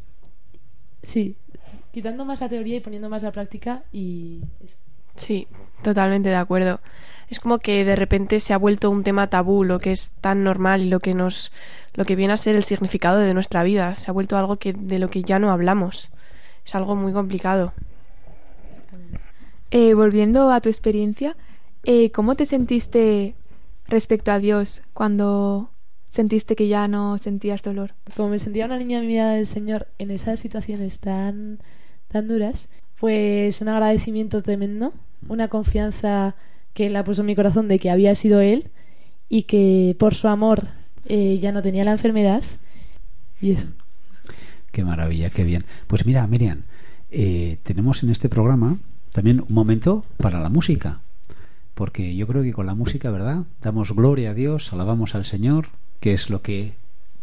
[1.01, 1.35] Sí,
[1.93, 4.41] quitando más la teoría y poniendo más la práctica y.
[4.63, 4.75] eso.
[5.15, 5.47] Sí,
[5.83, 6.81] totalmente de acuerdo.
[7.29, 10.43] Es como que de repente se ha vuelto un tema tabú, lo que es tan
[10.43, 11.51] normal y lo que nos
[11.93, 14.73] lo que viene a ser el significado de nuestra vida, se ha vuelto algo que
[14.73, 16.11] de lo que ya no hablamos.
[16.65, 17.73] Es algo muy complicado.
[19.71, 21.35] Eh, volviendo a tu experiencia,
[21.83, 23.35] eh, ¿cómo te sentiste
[23.87, 25.71] respecto a Dios cuando
[26.09, 27.93] sentiste que ya no sentías dolor?
[28.15, 31.59] Como me sentía una niña mía del Señor en esas situaciones tan,
[32.07, 32.69] tan duras,
[32.99, 34.93] pues un agradecimiento tremendo,
[35.27, 36.35] una confianza
[36.73, 38.71] que Él ha puesto en mi corazón de que había sido Él
[39.29, 40.67] y que por su amor
[41.05, 42.43] eh, ya no tenía la enfermedad.
[43.41, 43.67] Y eso.
[44.71, 45.65] Qué maravilla, qué bien.
[45.87, 46.63] Pues mira, Miriam,
[47.09, 48.77] eh, tenemos en este programa
[49.11, 51.01] también un momento para la música.
[51.79, 53.45] Porque yo creo que con la música, ¿verdad?
[53.61, 55.69] Damos gloria a Dios, alabamos al Señor,
[56.01, 56.73] que es lo que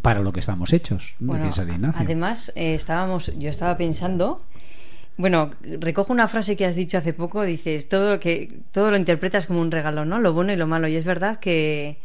[0.00, 1.50] para lo que estamos hechos, Bueno,
[1.94, 4.42] además, eh, estábamos, yo estaba pensando,
[5.18, 8.96] bueno, recojo una frase que has dicho hace poco, dices, todo lo que todo lo
[8.96, 10.20] interpretas como un regalo, ¿no?
[10.20, 10.88] Lo bueno y lo malo.
[10.88, 11.98] Y es verdad que,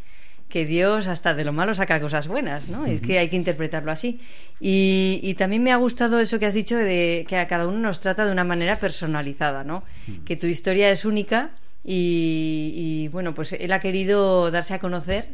[0.49, 2.85] que Dios hasta de lo malo saca cosas buenas, ¿no?
[2.85, 4.19] Es que hay que interpretarlo así.
[4.59, 7.79] Y, y también me ha gustado eso que has dicho de que a cada uno
[7.79, 9.83] nos trata de una manera personalizada, ¿no?
[10.25, 11.51] Que tu historia es única
[11.84, 15.29] y, y, bueno, pues él ha querido darse a conocer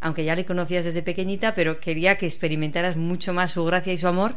[0.00, 3.98] aunque ya le conocías desde pequeñita, pero quería que experimentaras mucho más su gracia y
[3.98, 4.34] su amor,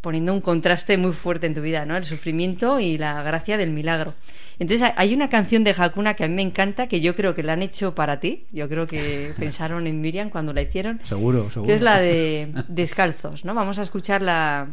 [0.00, 1.96] poniendo un contraste muy fuerte en tu vida, ¿no?
[1.96, 4.14] El sufrimiento y la gracia del milagro.
[4.58, 7.42] Entonces hay una canción de Hakuna que a mí me encanta, que yo creo que
[7.42, 8.46] la han hecho para ti.
[8.52, 11.00] Yo creo que pensaron en Miriam cuando la hicieron.
[11.04, 11.68] Seguro, seguro.
[11.68, 13.54] Que es la de Descalzos, ¿no?
[13.54, 14.68] Vamos a escuchar la,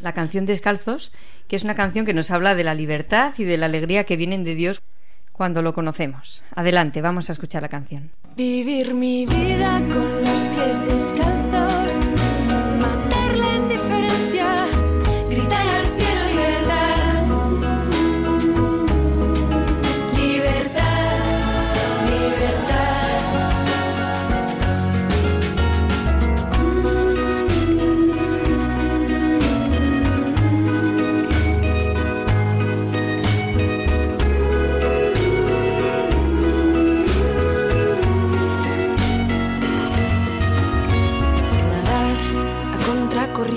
[0.00, 1.12] la canción Descalzos,
[1.46, 4.16] que es una canción que nos habla de la libertad y de la alegría que
[4.16, 4.80] vienen de Dios
[5.42, 6.44] cuando lo conocemos.
[6.54, 8.12] Adelante, vamos a escuchar la canción.
[8.36, 11.94] Vivir mi vida con los pies descalzos,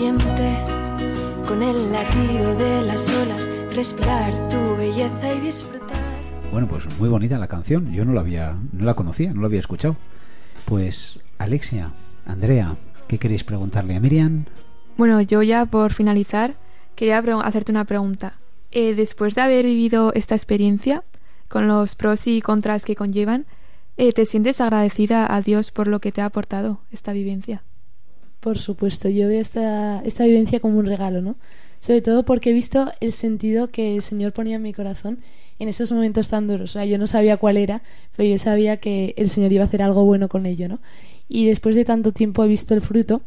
[0.05, 5.97] contracorriente con el latido de las olas, respirar tu belleza y disfrutar.
[6.51, 7.91] Bueno, pues muy bonita la canción.
[7.91, 9.95] Yo no la había, no la conocía, no la había escuchado.
[10.65, 11.91] Pues Alexia,
[12.25, 12.77] Andrea,
[13.07, 14.45] ¿qué queréis preguntarle a Miriam?
[14.97, 16.55] Bueno, yo ya por finalizar
[16.95, 18.35] quería hacerte una pregunta.
[18.71, 21.03] Eh, después de haber vivido esta experiencia,
[21.47, 23.45] con los pros y contras que conllevan,
[23.97, 27.63] eh, ¿te sientes agradecida a Dios por lo que te ha aportado esta vivencia?
[28.45, 31.35] Por supuesto, yo veo esta, esta vivencia como un regalo, ¿no?
[31.79, 35.17] Sobre todo porque he visto el sentido que el Señor ponía en mi corazón
[35.57, 36.69] en esos momentos tan duros.
[36.69, 37.81] O sea, yo no sabía cuál era,
[38.15, 40.79] pero yo sabía que el Señor iba a hacer algo bueno con ello, ¿no?
[41.27, 43.23] Y después de tanto tiempo he visto el fruto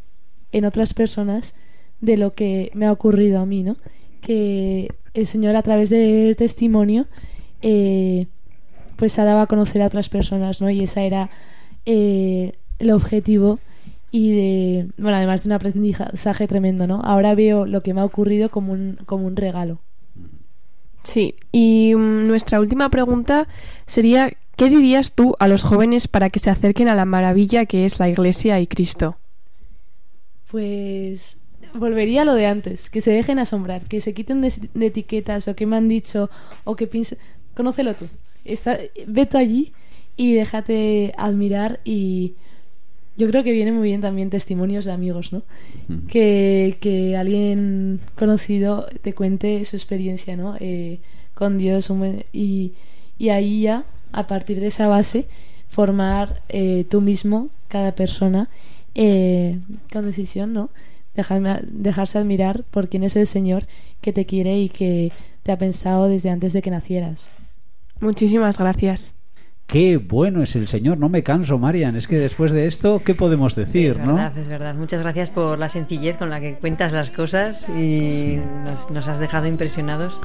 [0.53, 1.57] en otras personas
[2.01, 3.77] de lo que me ha ocurrido a mí, ¿no?
[4.21, 7.09] Que el Señor a través del testimonio
[7.61, 8.29] eh,
[8.95, 10.71] pues ha dado a conocer a otras personas, ¿no?
[10.71, 11.29] Y esa era
[11.87, 13.59] eh, el objetivo
[14.11, 17.01] y de, bueno, además de un aprendizaje tremendo, ¿no?
[17.03, 19.81] Ahora veo lo que me ha ocurrido como un, como un regalo.
[21.03, 23.49] Sí, y mm, nuestra última pregunta
[23.87, 27.85] sería, ¿qué dirías tú a los jóvenes para que se acerquen a la maravilla que
[27.85, 29.17] es la Iglesia y Cristo?
[30.51, 31.41] Pues
[31.75, 35.49] volvería a lo de antes, que se dejen asombrar, que se quiten de, de etiquetas
[35.49, 36.31] o que me han dicho
[36.65, 37.19] o que piensen,
[37.55, 38.09] conócelo tú,
[38.45, 39.73] Está, vete allí
[40.17, 42.35] y déjate admirar y
[43.19, 45.43] yo creo que viene muy bien también testimonios de amigos, ¿no?
[46.09, 50.57] Que, que alguien conocido te cuente su experiencia, ¿no?
[50.61, 51.01] Eh,
[51.35, 51.93] con Dios
[52.33, 52.73] y,
[53.19, 55.27] y ahí ya, a partir de esa base,
[55.69, 58.49] formar eh, tú mismo, cada persona,
[58.95, 59.59] eh,
[59.93, 60.71] con decisión, ¿no?
[61.17, 63.67] Dejarme- dejarse admirar por quién es el Señor
[64.01, 65.13] que te quiere y que
[65.43, 67.31] te ha pensado desde antes de que nacieras.
[68.01, 69.13] Muchísimas gracias.
[69.69, 71.95] Qué bueno es el Señor, no me canso, Marian.
[71.95, 74.15] Es que después de esto, ¿qué podemos decir, es no?
[74.15, 74.75] verdad, es verdad.
[74.75, 79.19] Muchas gracias por la sencillez con la que cuentas las cosas y nos, nos has
[79.19, 80.19] dejado impresionados.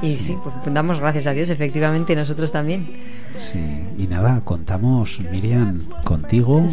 [0.00, 2.86] Y sí, pues damos gracias a Dios, efectivamente, nosotros también.
[3.36, 3.60] Sí,
[3.98, 6.66] y nada, contamos, Miriam, contigo.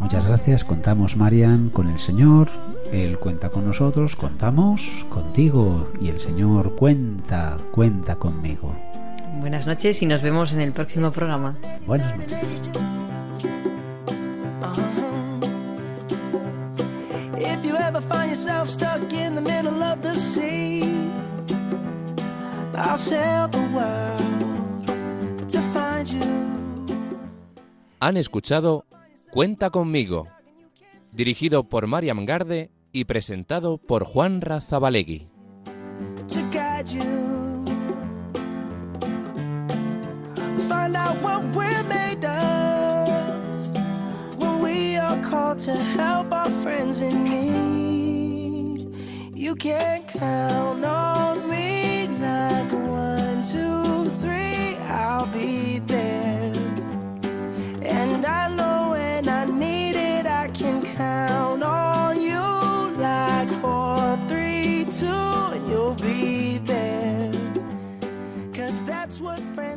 [0.00, 2.50] Muchas gracias, contamos, Marian, con el Señor.
[2.92, 5.88] Él cuenta con nosotros, contamos contigo.
[6.02, 8.74] Y el Señor cuenta, cuenta conmigo.
[9.40, 11.56] Buenas noches y nos vemos en el próximo programa.
[11.86, 12.38] Buenas noches.
[17.38, 20.82] If you ever find yourself stuck in the middle of the sea,
[22.74, 26.86] I'll sail the world to find you.
[28.00, 28.84] Han escuchado
[29.30, 30.26] Cuenta conmigo,
[31.12, 35.28] dirigido por Mariam Garde y presentado por Juan Razabalegui.
[36.28, 37.17] to guide you.
[40.88, 43.08] Find out what we're made of.
[44.38, 48.94] When we are called to help our friends in need,
[49.34, 56.52] you can count on me like one, two, three, I'll be there.
[57.82, 58.67] And I know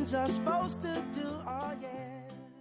[0.01, 1.10] friends are supposed to